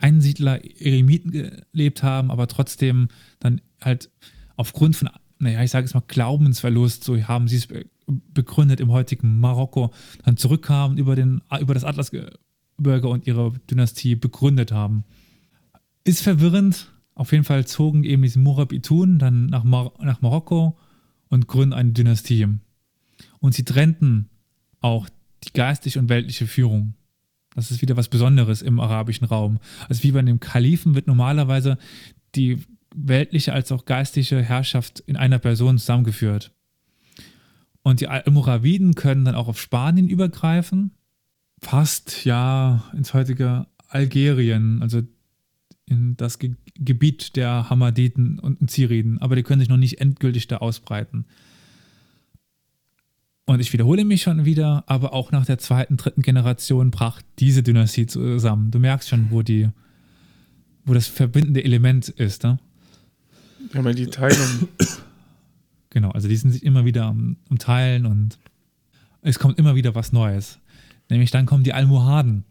[0.00, 4.10] Einsiedler, Eremiten gelebt haben, aber trotzdem dann halt
[4.56, 7.68] aufgrund von, naja, ich sage es mal, Glaubensverlust, so haben sie es
[8.06, 9.92] begründet im heutigen Marokko,
[10.24, 15.04] dann zurückkamen über, den, über das Atlasgebirge und ihre Dynastie begründet haben.
[16.04, 16.92] Ist verwirrend.
[17.20, 20.78] Auf jeden Fall zogen eben diese Murabitun dann nach, Mar nach Marokko
[21.28, 22.48] und gründen eine Dynastie.
[23.40, 24.30] Und sie trennten
[24.80, 25.06] auch
[25.44, 26.94] die geistliche und weltliche Führung.
[27.54, 29.58] Das ist wieder was Besonderes im arabischen Raum.
[29.86, 31.76] Also wie bei dem Kalifen wird normalerweise
[32.36, 32.62] die
[32.94, 36.54] weltliche als auch geistliche Herrschaft in einer Person zusammengeführt.
[37.82, 40.92] Und die Almoraviden können dann auch auf Spanien übergreifen,
[41.60, 45.02] fast ja ins heutige Algerien, also
[45.84, 46.38] in das
[46.80, 51.26] Gebiet der Hamaditen und Ziriden, aber die können sich noch nicht endgültig da ausbreiten.
[53.44, 57.62] Und ich wiederhole mich schon wieder, aber auch nach der zweiten, dritten Generation brach diese
[57.62, 58.70] Dynastie zusammen.
[58.70, 59.68] Du merkst schon, wo die,
[60.84, 62.44] wo das verbindende Element ist.
[62.44, 62.58] Ne?
[63.74, 64.68] Ja, mal die Teilung.
[65.92, 68.38] Genau, also die sind sich immer wieder am, am Teilen und
[69.22, 70.60] es kommt immer wieder was Neues.
[71.08, 72.44] Nämlich dann kommen die Almohaden.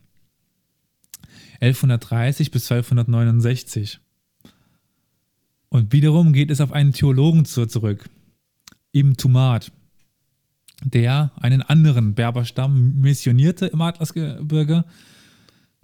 [1.62, 4.02] 1130 bis 1269.
[5.70, 8.10] Und wiederum geht es auf einen Theologen zurück,
[8.94, 9.72] Ibn Tumat,
[10.84, 14.86] der einen anderen Berberstamm missionierte im Atlasgebirge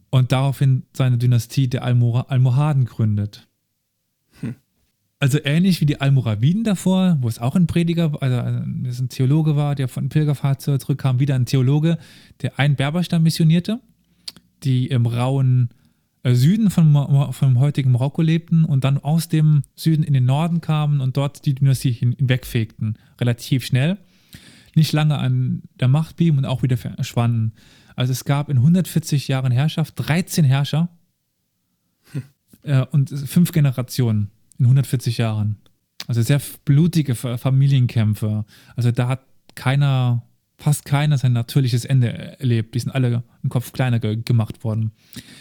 [0.10, 3.48] und daraufhin seine Dynastie der Almohaden gründet.
[4.40, 4.56] Hm.
[5.20, 9.76] Also ähnlich wie die Almoraviden davor, wo es auch ein Prediger, also ein Theologe war,
[9.76, 11.98] der von Pilgerfahrt zurückkam, wieder ein Theologe,
[12.42, 13.80] der einen Berberstamm missionierte,
[14.64, 15.70] die im rauen
[16.34, 21.02] Süden von, vom heutigen Marokko lebten und dann aus dem Süden in den Norden kamen
[21.02, 23.98] und dort die Dynastie hinwegfegten, relativ schnell.
[24.74, 27.54] Nicht lange an der Macht blieben und auch wieder verschwanden.
[27.96, 30.90] Also es gab in 140 Jahren Herrschaft 13 Herrscher
[32.12, 32.24] hm.
[32.64, 35.58] äh, und fünf Generationen in 140 Jahren.
[36.08, 38.46] Also sehr blutige Familienkämpfe.
[38.76, 39.22] Also da hat
[39.56, 40.24] keiner
[40.58, 42.76] fast keiner sein natürliches Ende erlebt.
[42.76, 44.92] Die sind alle im Kopf kleiner ge gemacht worden.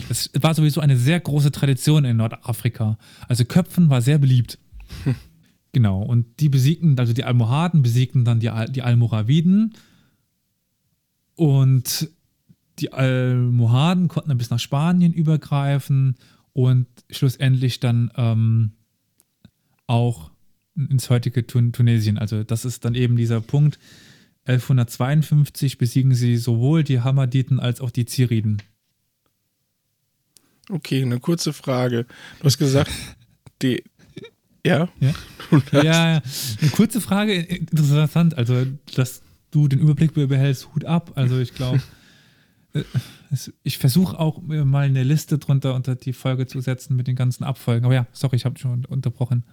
[0.09, 2.99] Das war sowieso eine sehr große Tradition in Nordafrika.
[3.29, 4.59] Also Köpfen war sehr beliebt.
[5.73, 9.75] Genau, und die besiegten, also die Almohaden besiegten dann die, Al die Almoraviden
[11.35, 12.09] und
[12.79, 16.15] die Almohaden konnten dann bis nach Spanien übergreifen
[16.53, 18.71] und schlussendlich dann ähm,
[19.89, 20.31] auch
[20.77, 22.19] ins heutige Tun Tunesien.
[22.19, 23.81] Also das ist dann eben dieser Punkt,
[24.47, 28.61] 1152 besiegen sie sowohl die Hamaditen als auch die Ziriden.
[30.71, 32.07] Okay, eine kurze Frage.
[32.39, 32.91] Du hast gesagt,
[33.63, 33.83] die.
[34.67, 34.89] Ja?
[35.01, 36.23] Ja, ja,
[36.61, 38.39] eine kurze Frage, interessant.
[38.39, 41.13] Also, dass du den Überblick behältst, Hut ab.
[41.17, 41.83] Also, ich glaube,
[42.73, 42.83] äh,
[43.63, 47.45] ich versuche auch mal eine Liste drunter unter die Folge zu setzen mit den ganzen
[47.45, 47.85] Abfolgen.
[47.85, 49.45] Aber ja, sorry, ich habe schon unterbrochen.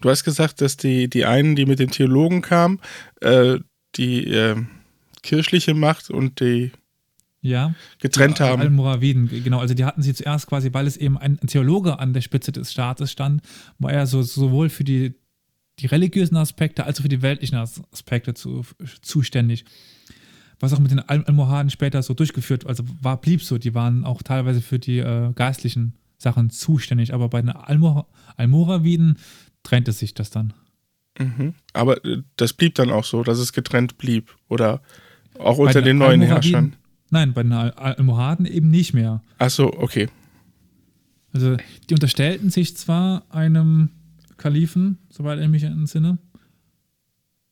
[0.00, 2.80] Du hast gesagt, dass die, die einen, die mit den Theologen kamen,
[3.20, 3.58] äh,
[3.96, 4.56] die äh,
[5.22, 6.72] kirchliche Macht und die
[7.42, 8.60] ja, getrennt ja, haben.
[8.60, 9.60] Almoraviden, genau.
[9.60, 12.70] Also die hatten sie zuerst quasi, weil es eben ein Theologe an der Spitze des
[12.70, 13.42] Staates stand,
[13.78, 15.14] war er so, sowohl für die,
[15.78, 18.62] die religiösen Aspekte als auch für die weltlichen Aspekte zu,
[19.00, 19.64] zuständig.
[20.58, 24.22] Was auch mit den Almohaden später so durchgeführt, also war, blieb so, die waren auch
[24.22, 29.16] teilweise für die äh, geistlichen Sachen zuständig, aber bei den Almor Almoraviden
[29.62, 30.52] trennte sich das dann.
[31.18, 31.54] Mhm.
[31.72, 34.34] Aber äh, das blieb dann auch so, dass es getrennt blieb.
[34.48, 34.82] Oder
[35.38, 36.76] auch bei unter den, den neuen Herrschern.
[37.10, 39.22] Nein, bei den Almohaden eben nicht mehr.
[39.38, 40.08] Ach so, okay.
[41.32, 41.56] Also,
[41.88, 43.90] die unterstellten sich zwar einem
[44.36, 46.18] Kalifen, soweit ich mich entsinne,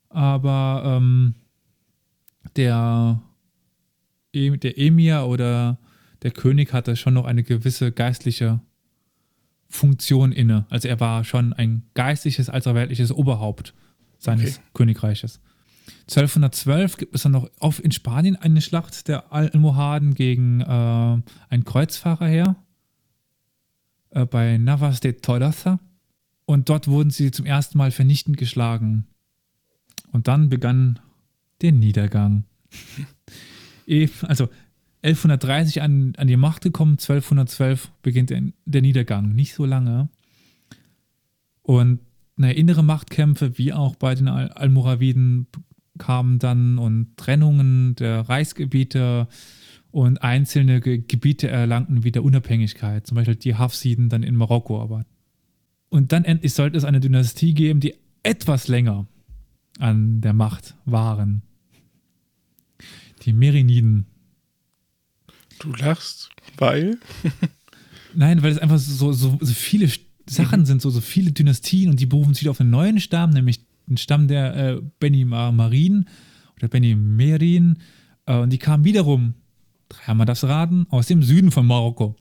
[0.08, 1.34] aber ähm,
[2.56, 3.20] der,
[4.32, 5.78] e, der Emir oder
[6.22, 8.60] der König hatte schon noch eine gewisse geistliche
[9.68, 10.66] Funktion inne.
[10.70, 13.74] Also er war schon ein geistliches als auch weltliches Oberhaupt
[14.18, 14.66] seines okay.
[14.74, 15.40] Königreiches.
[16.02, 21.64] 1212 gibt es dann noch auf in Spanien eine Schlacht der Almohaden gegen äh, einen
[21.64, 22.56] Kreuzfahrerheer
[24.10, 25.80] äh, bei Navas de Tolosa.
[26.46, 29.06] Und dort wurden sie zum ersten Mal vernichtend geschlagen.
[30.12, 30.98] Und dann begann
[31.60, 32.44] der Niedergang.
[34.22, 34.48] also
[35.02, 39.34] 1130 an, an die Macht gekommen, 1212 beginnt der, der Niedergang.
[39.34, 40.08] Nicht so lange.
[41.62, 42.00] Und
[42.36, 45.46] na, innere Machtkämpfe, wie auch bei den Al Almoraviden,
[45.98, 49.28] kamen dann und Trennungen der Reichsgebiete
[49.90, 53.06] und einzelne Ge Gebiete erlangten wieder Unabhängigkeit.
[53.06, 54.80] Zum Beispiel die Hafsiden dann in Marokko.
[54.80, 55.04] Aber
[55.88, 59.06] und dann endlich sollte es eine Dynastie geben, die etwas länger
[59.78, 61.42] an der Macht waren.
[63.22, 64.06] Die Meriniden
[65.58, 66.98] Du lachst, weil?
[68.14, 69.90] Nein, weil es einfach so, so, so viele
[70.28, 70.66] Sachen mhm.
[70.66, 73.96] sind so, so viele Dynastien und die berufen sich auf einen neuen Stamm, nämlich den
[73.96, 76.06] Stamm der äh, Beni Marin
[76.56, 77.78] oder Beni Merin.
[78.26, 79.34] Äh, und die kamen wiederum,
[79.88, 82.16] dreimal das raten, aus dem Süden von Marokko.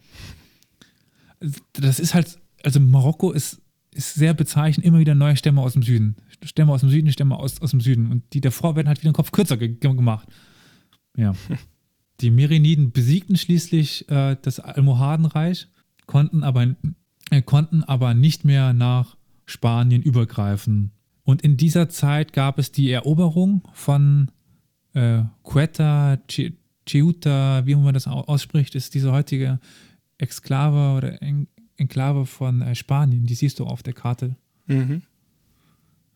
[1.74, 3.62] Das ist halt, also Marokko ist,
[3.94, 6.16] ist sehr bezeichnend, immer wieder neue Stämme aus dem Süden.
[6.44, 8.12] Stämme aus dem Süden, Stämme aus, aus dem Süden.
[8.12, 10.28] Und die davor werden halt wieder den Kopf kürzer ge gemacht.
[11.16, 11.34] Ja.
[12.22, 15.68] Die Meriniden besiegten schließlich äh, das Almohadenreich,
[16.08, 16.76] konnten aber,
[17.30, 20.92] äh, konnten aber nicht mehr nach Spanien übergreifen.
[21.24, 24.32] Und in dieser Zeit gab es die Eroberung von
[24.94, 26.18] äh, Quetta,
[26.88, 29.60] Ceuta, wie man das ausspricht, ist diese heutige
[30.18, 33.26] Exklave oder en Enklave von äh, Spanien.
[33.26, 34.36] Die siehst du auf der Karte.
[34.66, 35.04] Mhm.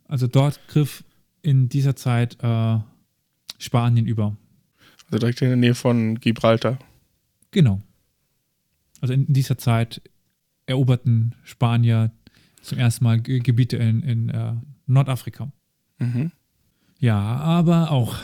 [0.07, 1.03] Also dort griff
[1.41, 2.79] in dieser Zeit äh,
[3.59, 4.35] Spanien über.
[5.11, 6.79] Also direkt in der Nähe von Gibraltar.
[7.51, 7.81] Genau.
[9.01, 10.01] Also in dieser Zeit
[10.67, 12.11] eroberten Spanier
[12.61, 14.53] zum ersten Mal Gebiete in, in äh,
[14.85, 15.51] Nordafrika.
[15.99, 16.31] Mhm.
[16.99, 18.15] Ja, aber auch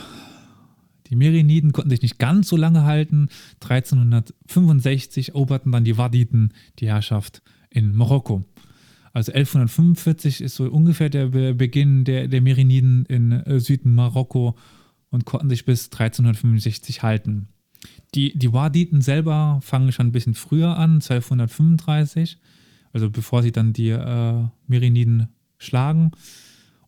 [1.08, 3.28] die Meriniden konnten sich nicht ganz so lange halten.
[3.60, 8.44] 1365 eroberten dann die Waditen die Herrschaft in Marokko.
[9.12, 14.56] Also 1145 ist so ungefähr der Beginn der, der Meriniden in äh, Süden Marokko
[15.10, 17.48] und konnten sich bis 1365 halten.
[18.14, 22.38] Die, die Waditen selber fangen schon ein bisschen früher an, 1235,
[22.92, 25.28] also bevor sie dann die äh, Meriniden
[25.58, 26.12] schlagen.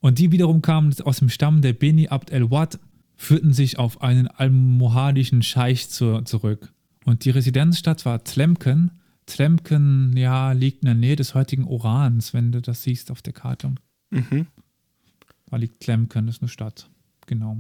[0.01, 2.79] Und die wiederum kamen aus dem Stamm der Beni Abd el-Wad,
[3.17, 6.73] führten sich auf einen almohadischen Scheich zu, zurück.
[7.05, 8.93] Und die Residenzstadt war Tlemken.
[9.27, 13.35] Tlemken, ja, liegt in der Nähe des heutigen Orans, wenn du das siehst auf der
[13.35, 13.75] Karte.
[14.11, 14.47] Mhm.
[15.47, 16.89] Da liegt Tlemken, das ist eine Stadt.
[17.27, 17.59] Genau.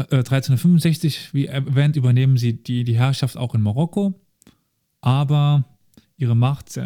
[0.00, 4.14] 1365, äh, wie erwähnt, übernehmen sie die, die Herrschaft auch in Marokko,
[5.00, 5.64] aber
[6.16, 6.78] ihre Macht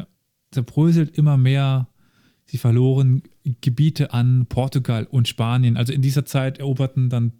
[0.51, 1.89] zerbröselt immer mehr.
[2.45, 3.23] Sie verloren
[3.61, 5.77] Gebiete an Portugal und Spanien.
[5.77, 7.33] Also in dieser Zeit eroberten dann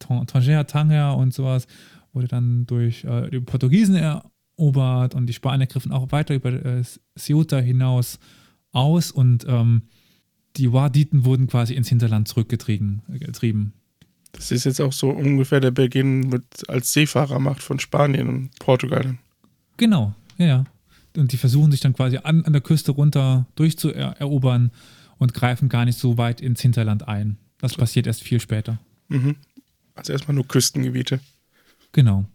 [0.00, 1.66] Tanger, Tanger und sowas,
[2.12, 6.82] wurde dann durch äh, die Portugiesen erobert und die Spanier griffen auch weiter über äh,
[7.16, 8.18] Ceuta hinaus
[8.72, 9.82] aus und ähm,
[10.56, 13.02] die Waditen wurden quasi ins Hinterland zurückgetrieben.
[14.32, 19.18] Das ist jetzt auch so ungefähr der Beginn mit als Seefahrermacht von Spanien und Portugal.
[19.76, 20.64] Genau, ja, ja.
[21.16, 24.70] Und die versuchen sich dann quasi an, an der Küste runter durchzuerobern
[25.18, 27.36] und greifen gar nicht so weit ins Hinterland ein.
[27.58, 28.78] Das passiert erst viel später.
[29.08, 29.36] Mhm.
[29.94, 31.20] Also erstmal nur Küstengebiete.
[31.92, 32.26] Genau.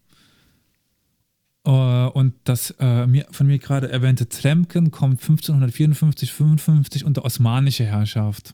[1.67, 7.85] Uh, und das uh, mir, von mir gerade erwähnte Tlemken kommt 1554, 55 unter osmanische
[7.85, 8.53] Herrschaft.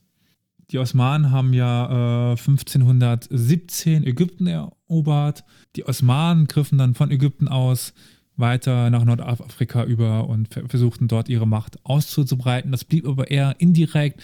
[0.72, 5.44] Die Osmanen haben ja äh, 1517 Ägypten erobert.
[5.76, 7.94] Die Osmanen griffen dann von Ägypten aus
[8.38, 12.72] weiter nach Nordafrika über und versuchten dort ihre Macht auszubreiten.
[12.72, 14.24] Das blieb aber eher indirekt.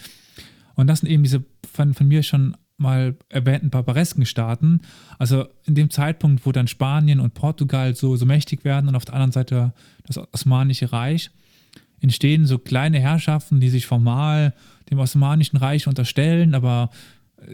[0.74, 4.80] Und das sind eben diese von, von mir schon mal erwähnten barbaresken Staaten.
[5.18, 9.04] Also in dem Zeitpunkt, wo dann Spanien und Portugal so, so mächtig werden und auf
[9.04, 9.74] der anderen Seite
[10.06, 11.30] das Osmanische Reich,
[12.00, 14.54] entstehen so kleine Herrschaften, die sich formal
[14.90, 16.90] dem Osmanischen Reich unterstellen, aber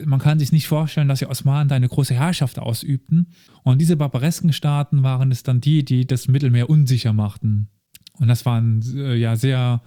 [0.04, 3.26] man kann sich nicht vorstellen, dass die Osmanen da eine große Herrschaft ausübten.
[3.62, 7.68] Und diese barbaresken Staaten waren es dann die, die das Mittelmeer unsicher machten.
[8.14, 9.82] Und das waren äh, ja sehr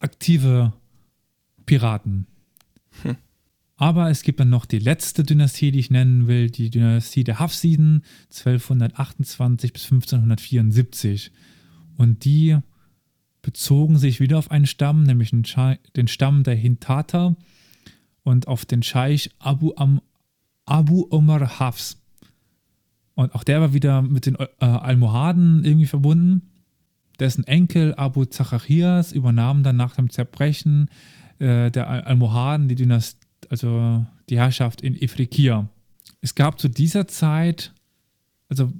[0.00, 0.72] aktive
[1.64, 2.26] Piraten.
[3.02, 3.16] Hm.
[3.76, 7.38] Aber es gibt dann noch die letzte Dynastie, die ich nennen will, die Dynastie der
[7.38, 11.32] Hafsiden, 1228 bis 1574.
[11.96, 12.58] Und die
[13.42, 17.36] bezogen sich wieder auf einen Stamm, nämlich den Stamm der Hintata
[18.22, 20.00] und auf den Scheich Abu, Am,
[20.64, 22.00] Abu Omar Hafs.
[23.14, 26.48] Und auch der war wieder mit den äh, Almohaden irgendwie verbunden.
[27.18, 30.88] Dessen Enkel Abu Zacharias übernahm dann nach dem Zerbrechen
[31.38, 35.68] äh, der Almohaden die Dynastie, also die Herrschaft in Ifriqiya.
[36.20, 37.74] Es gab zu dieser Zeit,
[38.48, 38.72] also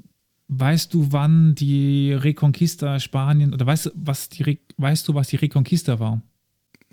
[0.54, 5.36] Weißt du, wann die Reconquista Spanien oder weißt du, was die weißt du, was die
[5.36, 6.20] Reconquista war?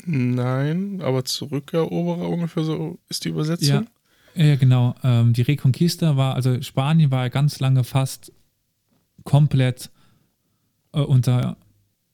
[0.05, 3.87] Nein, aber Zurückeroberer ungefähr so ist die Übersetzung.
[4.35, 4.95] Ja, ja genau.
[5.03, 8.31] Ähm, die Reconquista war, also Spanien war ganz lange fast
[9.25, 9.91] komplett
[10.93, 11.57] äh, unter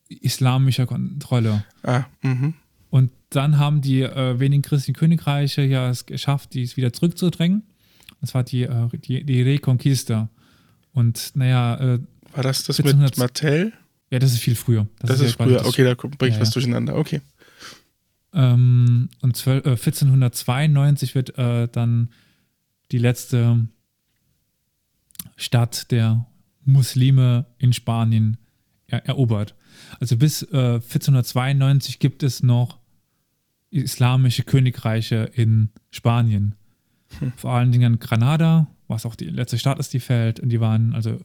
[0.09, 1.63] islamischer Kontrolle.
[1.83, 2.55] Ah, mhm.
[2.89, 7.63] Und dann haben die äh, wenigen christlichen Königreiche ja es geschafft, dies wieder zurückzudrängen.
[8.21, 10.29] Das war die, äh, die, die Reconquista.
[10.95, 11.75] Und naja.
[11.75, 11.99] Äh,
[12.33, 13.73] War das das 1400, mit Martell?
[14.09, 14.87] Ja, das ist viel früher.
[14.99, 17.21] Das, das ist, ist ja früher, okay, da bringe ich ja, was durcheinander, okay.
[18.33, 22.09] Ähm, und 12, äh, 1492 wird äh, dann
[22.91, 23.67] die letzte
[25.35, 26.25] Stadt der
[26.63, 28.37] Muslime in Spanien
[28.87, 29.55] er erobert.
[29.99, 32.79] Also bis äh, 1492 gibt es noch
[33.69, 36.55] islamische Königreiche in Spanien.
[37.19, 37.33] Hm.
[37.35, 40.39] Vor allen Dingen Granada, was auch die letzte Stadt ist, die fällt.
[40.39, 41.19] Und die waren, also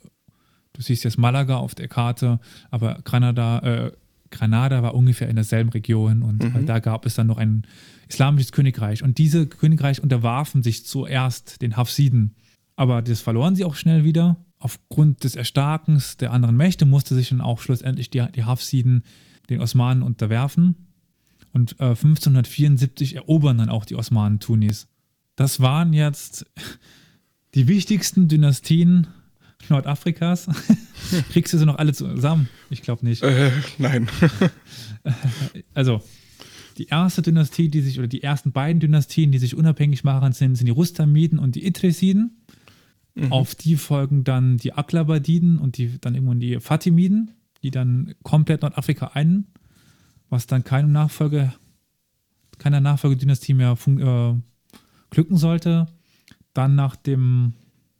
[0.72, 2.40] du siehst jetzt Malaga auf der Karte,
[2.70, 3.92] aber Granada, äh,
[4.30, 6.66] Granada war ungefähr in derselben Region und mhm.
[6.66, 7.66] da gab es dann noch ein
[8.08, 9.02] islamisches Königreich.
[9.02, 12.34] Und diese Königreich unterwarfen sich zuerst den Hafsiden.
[12.76, 14.36] Aber das verloren sie auch schnell wieder.
[14.58, 19.04] Aufgrund des Erstarkens der anderen Mächte musste sich dann auch schlussendlich die, die Hafsiden
[19.48, 20.86] den Osmanen unterwerfen.
[21.52, 24.88] Und äh, 1574 erobern dann auch die Osmanen Tunis.
[25.34, 26.46] Das waren jetzt
[27.54, 29.08] die wichtigsten Dynastien
[29.68, 30.48] Nordafrikas.
[31.32, 32.48] Kriegst du sie noch alle zusammen?
[32.70, 33.22] Ich glaube nicht.
[33.22, 34.08] Äh, nein.
[35.74, 36.02] also,
[36.78, 40.56] die erste Dynastie, die sich, oder die ersten beiden Dynastien, die sich unabhängig machen, sind,
[40.56, 42.42] sind die Rustamiden und die Idrisiden.
[43.14, 43.32] Mhm.
[43.32, 47.32] Auf die folgen dann die Aklabadiden und die, dann irgendwann die Fatimiden,
[47.62, 49.46] die dann komplett Nordafrika ein,
[50.28, 51.52] was dann keine Nachfolge,
[52.58, 54.34] keiner Nachfolgedynastie mehr äh,
[55.10, 55.88] glücken sollte.
[56.52, 57.54] Dann nach dem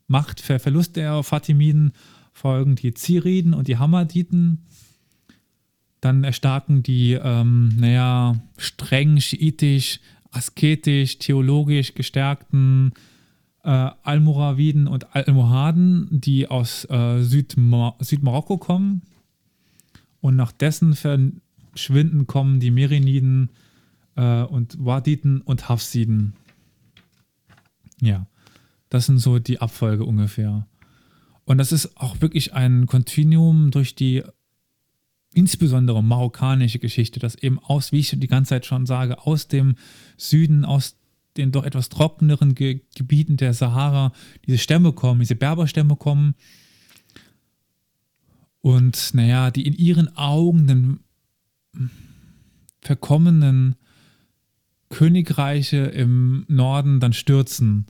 [0.07, 1.92] Machtverlust der Fatimiden
[2.32, 4.66] folgen die Ziriden und die Hammadiden.
[6.01, 12.92] Dann erstarken die, ähm, naja, streng schiitisch, asketisch, theologisch gestärkten
[13.62, 19.03] äh, Almoraviden und Almohaden, die aus äh, Südmar Südmarokko kommen.
[20.20, 23.51] Und nach dessen Verschwinden kommen die Meriniden
[24.16, 26.34] äh, und Waditen und Hafsiden.
[28.01, 28.26] Ja,
[28.91, 30.66] das sind so die Abfolge ungefähr.
[31.45, 34.22] Und das ist auch wirklich ein Kontinuum durch die
[35.32, 39.76] insbesondere marokkanische Geschichte, das eben aus, wie ich die ganze Zeit schon sage, aus dem
[40.16, 40.97] Süden, aus
[41.36, 44.12] den doch etwas trockeneren Ge Gebieten der Sahara
[44.47, 46.34] diese Stämme kommen, diese Berberstämme kommen.
[48.61, 51.01] Und naja, die in ihren Augen den
[52.80, 53.76] verkommenen
[54.88, 57.86] Königreiche im Norden dann stürzen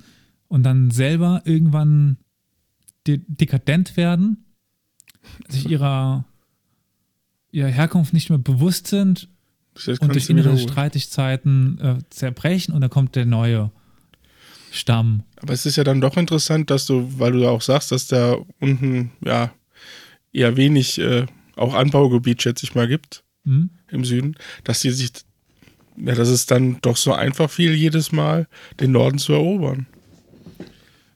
[0.51, 2.19] und dann selber irgendwann
[3.07, 4.45] de dekadent werden,
[5.49, 6.27] sich ihrer,
[7.53, 9.29] ihrer Herkunft nicht mehr bewusst sind
[10.01, 13.71] und durch innere Streitigkeiten äh, zerbrechen und dann kommt der neue
[14.73, 15.23] Stamm.
[15.37, 18.09] Aber es ist ja dann doch interessant, dass du, weil du ja auch sagst, dass
[18.09, 19.53] da unten ja
[20.33, 23.71] eher wenig äh, auch Anbaugebiet, schätze ich mal, gibt mhm.
[23.89, 24.35] im Süden,
[24.65, 25.13] dass die sich,
[25.97, 28.49] ja, dass es dann doch so einfach fiel, jedes Mal
[28.81, 29.87] den Norden zu erobern.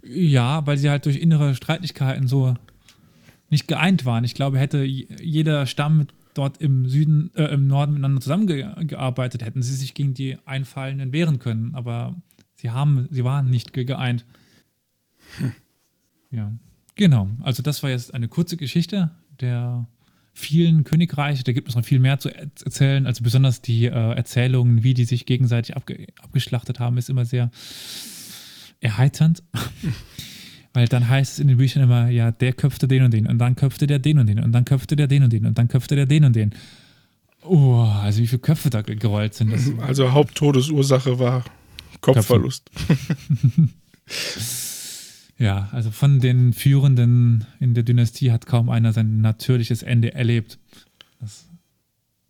[0.07, 2.55] Ja, weil sie halt durch innere Streitigkeiten so
[3.51, 4.25] nicht geeint waren.
[4.25, 9.75] Ich glaube, hätte jeder Stamm dort im Süden, äh, im Norden miteinander zusammengearbeitet, hätten sie
[9.75, 11.75] sich gegen die Einfallenden wehren können.
[11.75, 12.17] Aber
[12.57, 14.25] sie haben, sie waren nicht geeint.
[15.39, 15.53] Hm.
[16.31, 16.53] Ja,
[16.97, 17.29] genau.
[17.43, 19.87] Also das war jetzt eine kurze Geschichte der
[20.33, 21.45] vielen Königreiche.
[21.45, 23.07] Da gibt es noch viel mehr zu erzählen.
[23.07, 27.51] Also besonders die äh, Erzählungen, wie die sich gegenseitig abge abgeschlachtet haben, ist immer sehr
[28.85, 29.43] erheiternd.
[30.73, 33.39] Weil dann heißt es in den Büchern immer, ja, der köpfte den und den und
[33.39, 35.69] dann köpfte der den und den und dann köpfte der den und den und dann
[35.69, 36.53] köpfte der den und den.
[37.43, 39.53] Oh, also wie viele Köpfe da gerollt sind.
[39.53, 41.45] Das also Haupttodesursache war
[42.01, 42.71] Kopfverlust.
[45.39, 50.59] ja, also von den Führenden in der Dynastie hat kaum einer sein natürliches Ende erlebt.
[51.21, 51.47] Das,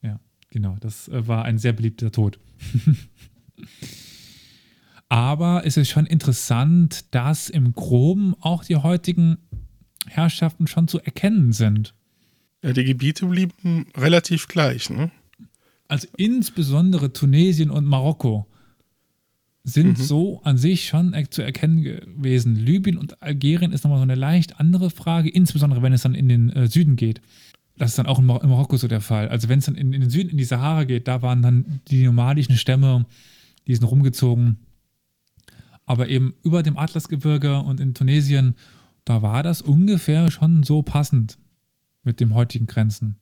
[0.02, 2.38] ja, genau, das äh, war ein sehr beliebter Tod.
[5.08, 9.38] Aber es ist schon interessant, dass im Groben auch die heutigen
[10.06, 11.94] Herrschaften schon zu erkennen sind.
[12.62, 15.10] Ja, die Gebiete blieben relativ gleich, ne?
[15.86, 18.46] Also insbesondere Tunesien und Marokko
[19.64, 20.02] sind mhm.
[20.02, 22.56] so an sich schon zu erkennen gewesen.
[22.56, 26.28] Libyen und Algerien ist nochmal so eine leicht andere Frage, insbesondere wenn es dann in
[26.28, 27.20] den äh, Süden geht.
[27.76, 29.28] Das ist dann auch in, Mar in Marokko so der Fall.
[29.28, 31.80] Also wenn es dann in, in, den Süden, in die Sahara geht, da waren dann
[31.88, 33.06] die nomadischen Stämme,
[33.66, 34.58] die sind rumgezogen
[35.86, 38.56] aber eben über dem Atlasgebirge und in Tunesien,
[39.04, 41.38] da war das ungefähr schon so passend
[42.02, 43.16] mit dem heutigen Grenzen.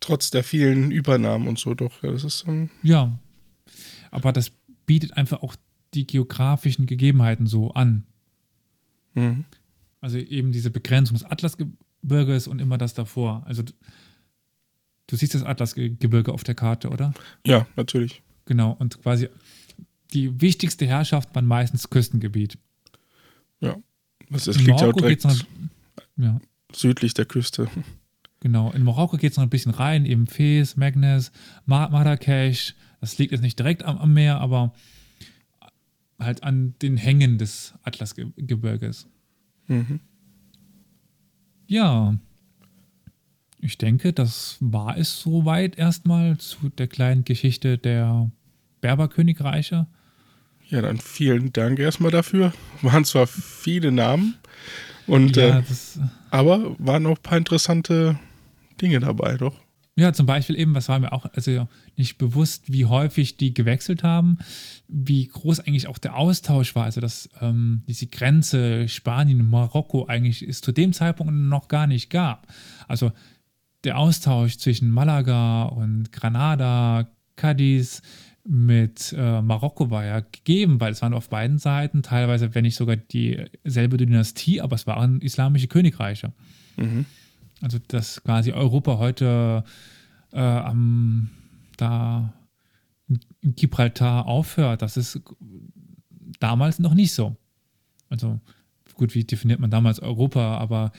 [0.00, 2.02] Trotz der vielen Übernahmen und so doch.
[2.02, 3.18] Ja, das ist dann ja,
[4.10, 4.52] aber das
[4.86, 5.56] bietet einfach auch
[5.94, 8.04] die geografischen Gegebenheiten so an.
[9.14, 9.44] Mhm.
[10.00, 13.42] Also eben diese Begrenzung des Atlasgebirges und immer das davor.
[13.46, 13.64] Also
[15.06, 17.12] du siehst das Atlasgebirge auf der Karte, oder?
[17.44, 18.22] Ja, natürlich.
[18.44, 19.28] Genau, und quasi
[20.12, 22.58] die wichtigste Herrschaft war meistens Küstengebiet.
[23.60, 23.76] Ja,
[24.30, 25.36] das ist, liegt ja direkt noch,
[26.16, 26.40] ja.
[26.72, 27.68] südlich der Küste.
[28.40, 31.32] Genau, in Marokko geht es noch ein bisschen rein, eben Fes, Magnes,
[31.66, 32.74] Marrakesch.
[33.00, 34.72] Das liegt jetzt nicht direkt am, am Meer, aber
[36.18, 39.08] halt an den Hängen des Atlasgebirges.
[39.66, 40.00] Mhm.
[41.66, 42.16] Ja.
[43.60, 48.30] Ich denke, das war es soweit erstmal zu der kleinen Geschichte der
[48.80, 49.88] Berberkönigreiche.
[50.68, 52.52] Ja, dann vielen Dank erstmal dafür.
[52.82, 54.34] Waren zwar viele Namen,
[55.08, 55.62] und, ja, äh,
[56.30, 58.18] aber waren auch ein paar interessante
[58.80, 59.58] Dinge dabei, doch.
[59.96, 61.66] Ja, zum Beispiel eben, was war mir auch also
[61.96, 64.38] nicht bewusst, wie häufig die gewechselt haben,
[64.86, 66.84] wie groß eigentlich auch der Austausch war.
[66.84, 72.46] Also, dass ähm, diese Grenze Spanien-Marokko eigentlich es zu dem Zeitpunkt noch gar nicht gab.
[72.86, 73.10] Also,
[73.82, 78.02] der Austausch zwischen Malaga und Granada, Cadiz
[78.50, 82.76] mit äh, Marokko war ja gegeben, weil es waren auf beiden Seiten teilweise, wenn nicht
[82.76, 86.32] sogar dieselbe Dynastie, aber es waren islamische Königreiche.
[86.78, 87.04] Mhm.
[87.60, 89.64] Also dass quasi Europa heute
[90.32, 91.28] äh, am,
[91.76, 92.32] da
[93.42, 95.20] in Gibraltar aufhört, das ist
[96.40, 97.36] damals noch nicht so.
[98.08, 98.40] Also
[98.94, 100.92] gut, wie definiert man damals Europa, aber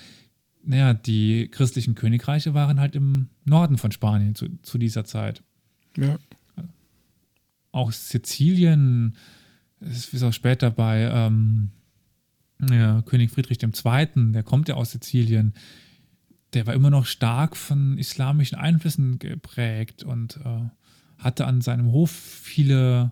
[0.63, 5.41] naja, die christlichen Königreiche waren halt im Norden von Spanien zu, zu dieser Zeit.
[5.97, 6.19] Ja.
[7.71, 9.15] Auch Sizilien,
[9.79, 11.71] es ist auch später bei ähm,
[12.69, 15.53] ja, König Friedrich II., der kommt ja aus Sizilien,
[16.53, 20.69] der war immer noch stark von islamischen Einflüssen geprägt und äh,
[21.19, 23.11] hatte an seinem Hof viele,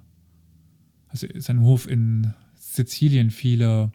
[1.07, 3.91] also seinem Hof in Sizilien viele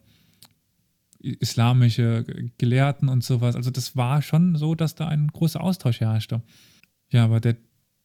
[1.19, 2.25] islamische
[2.57, 3.55] Gelehrten und sowas.
[3.55, 6.41] Also das war schon so, dass da ein großer Austausch herrschte.
[7.09, 7.55] Ja, aber der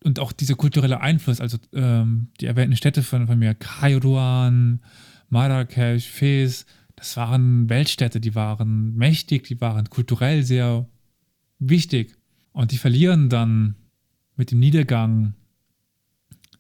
[0.05, 4.81] und auch dieser kulturelle Einfluss, also ähm, die erwähnten Städte von, von mir, Kairouan,
[5.29, 10.89] Marrakesch, Fez, das waren Weltstädte, die waren mächtig, die waren kulturell sehr
[11.59, 12.17] wichtig.
[12.53, 13.77] Und die verlieren dann
[14.37, 15.35] mit dem Niedergang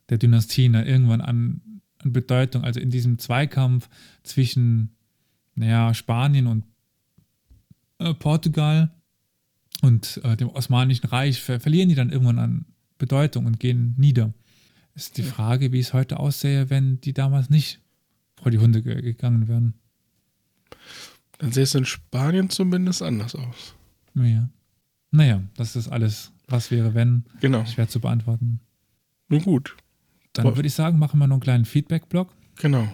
[0.09, 2.62] der Dynastien irgendwann an, an Bedeutung.
[2.62, 3.89] Also in diesem Zweikampf
[4.22, 4.97] zwischen
[5.55, 6.64] naja, Spanien und
[7.99, 8.95] äh, Portugal
[9.82, 12.66] und äh, dem Osmanischen Reich ver verlieren die dann irgendwann an
[12.99, 14.32] Bedeutung und gehen nieder.
[14.94, 17.80] Ist die Frage, wie es heute aussähe, wenn die damals nicht
[18.36, 19.74] vor die Hunde ge gegangen wären.
[21.38, 23.74] Dann sähe es in Spanien zumindest anders aus.
[24.14, 24.49] Ja.
[25.11, 27.24] Naja, das ist alles, was wäre, wenn.
[27.40, 27.64] Genau.
[27.64, 28.61] Schwer zu beantworten.
[29.28, 29.76] Nun gut.
[30.32, 32.32] Dann würde ich sagen, machen wir noch einen kleinen Feedback-Blog.
[32.57, 32.88] Genau.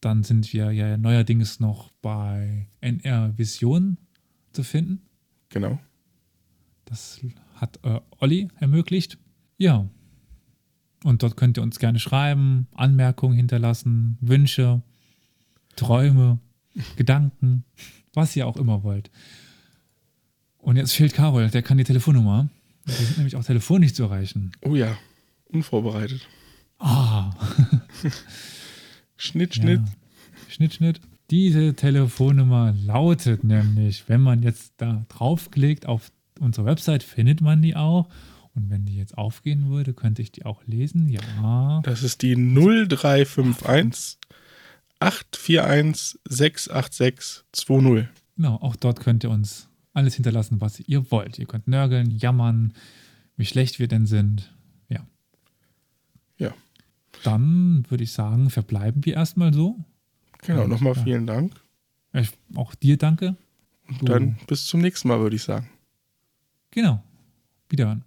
[0.01, 3.99] Dann sind wir ja neuerdings noch bei NR Vision
[4.53, 5.03] zu finden.
[5.51, 5.79] Genau.
[6.87, 7.21] Das
[7.57, 9.19] hat äh, Olli ermöglicht.
[9.59, 9.87] Ja.
[11.05, 14.81] Und dort könnt ihr uns gerne schreiben, Anmerkungen hinterlassen, Wünsche,
[15.77, 16.39] Träume,
[16.97, 17.65] Gedanken,
[18.15, 19.11] was ihr auch immer wollt.
[20.57, 22.49] Und jetzt fehlt Carol, der kann die Telefonnummer.
[22.87, 24.53] Wir sind nämlich auch telefonisch zu erreichen.
[24.63, 24.97] Oh ja,
[25.53, 26.27] unvorbereitet.
[26.79, 27.31] Ah.
[29.17, 29.81] Schnitt, Schnitt.
[29.81, 29.93] Ja.
[30.49, 31.01] Schnitt, Schnitt.
[31.31, 37.77] Diese Telefonnummer lautet nämlich, wenn man jetzt da draufklickt auf unsere Website, findet man die
[37.77, 38.09] auch.
[38.55, 41.09] Und wenn die jetzt aufgehen würde, könnte ich die auch lesen.
[41.09, 41.81] Ja.
[41.85, 44.19] Das ist die 0351
[44.99, 48.09] 841 686 20.
[48.37, 51.39] Genau, auch dort könnt ihr uns alles hinterlassen, was ihr wollt.
[51.39, 52.73] Ihr könnt nörgeln, jammern,
[53.37, 54.53] wie schlecht wir denn sind.
[56.41, 56.53] Ja.
[57.23, 59.77] Dann würde ich sagen, verbleiben wir erstmal so.
[60.43, 61.03] Genau, nochmal ja.
[61.03, 61.55] vielen Dank.
[62.13, 63.37] Ich, auch dir danke.
[64.01, 65.69] Und dann bis zum nächsten Mal, würde ich sagen.
[66.71, 67.03] Genau.
[67.69, 68.05] Wiederhören.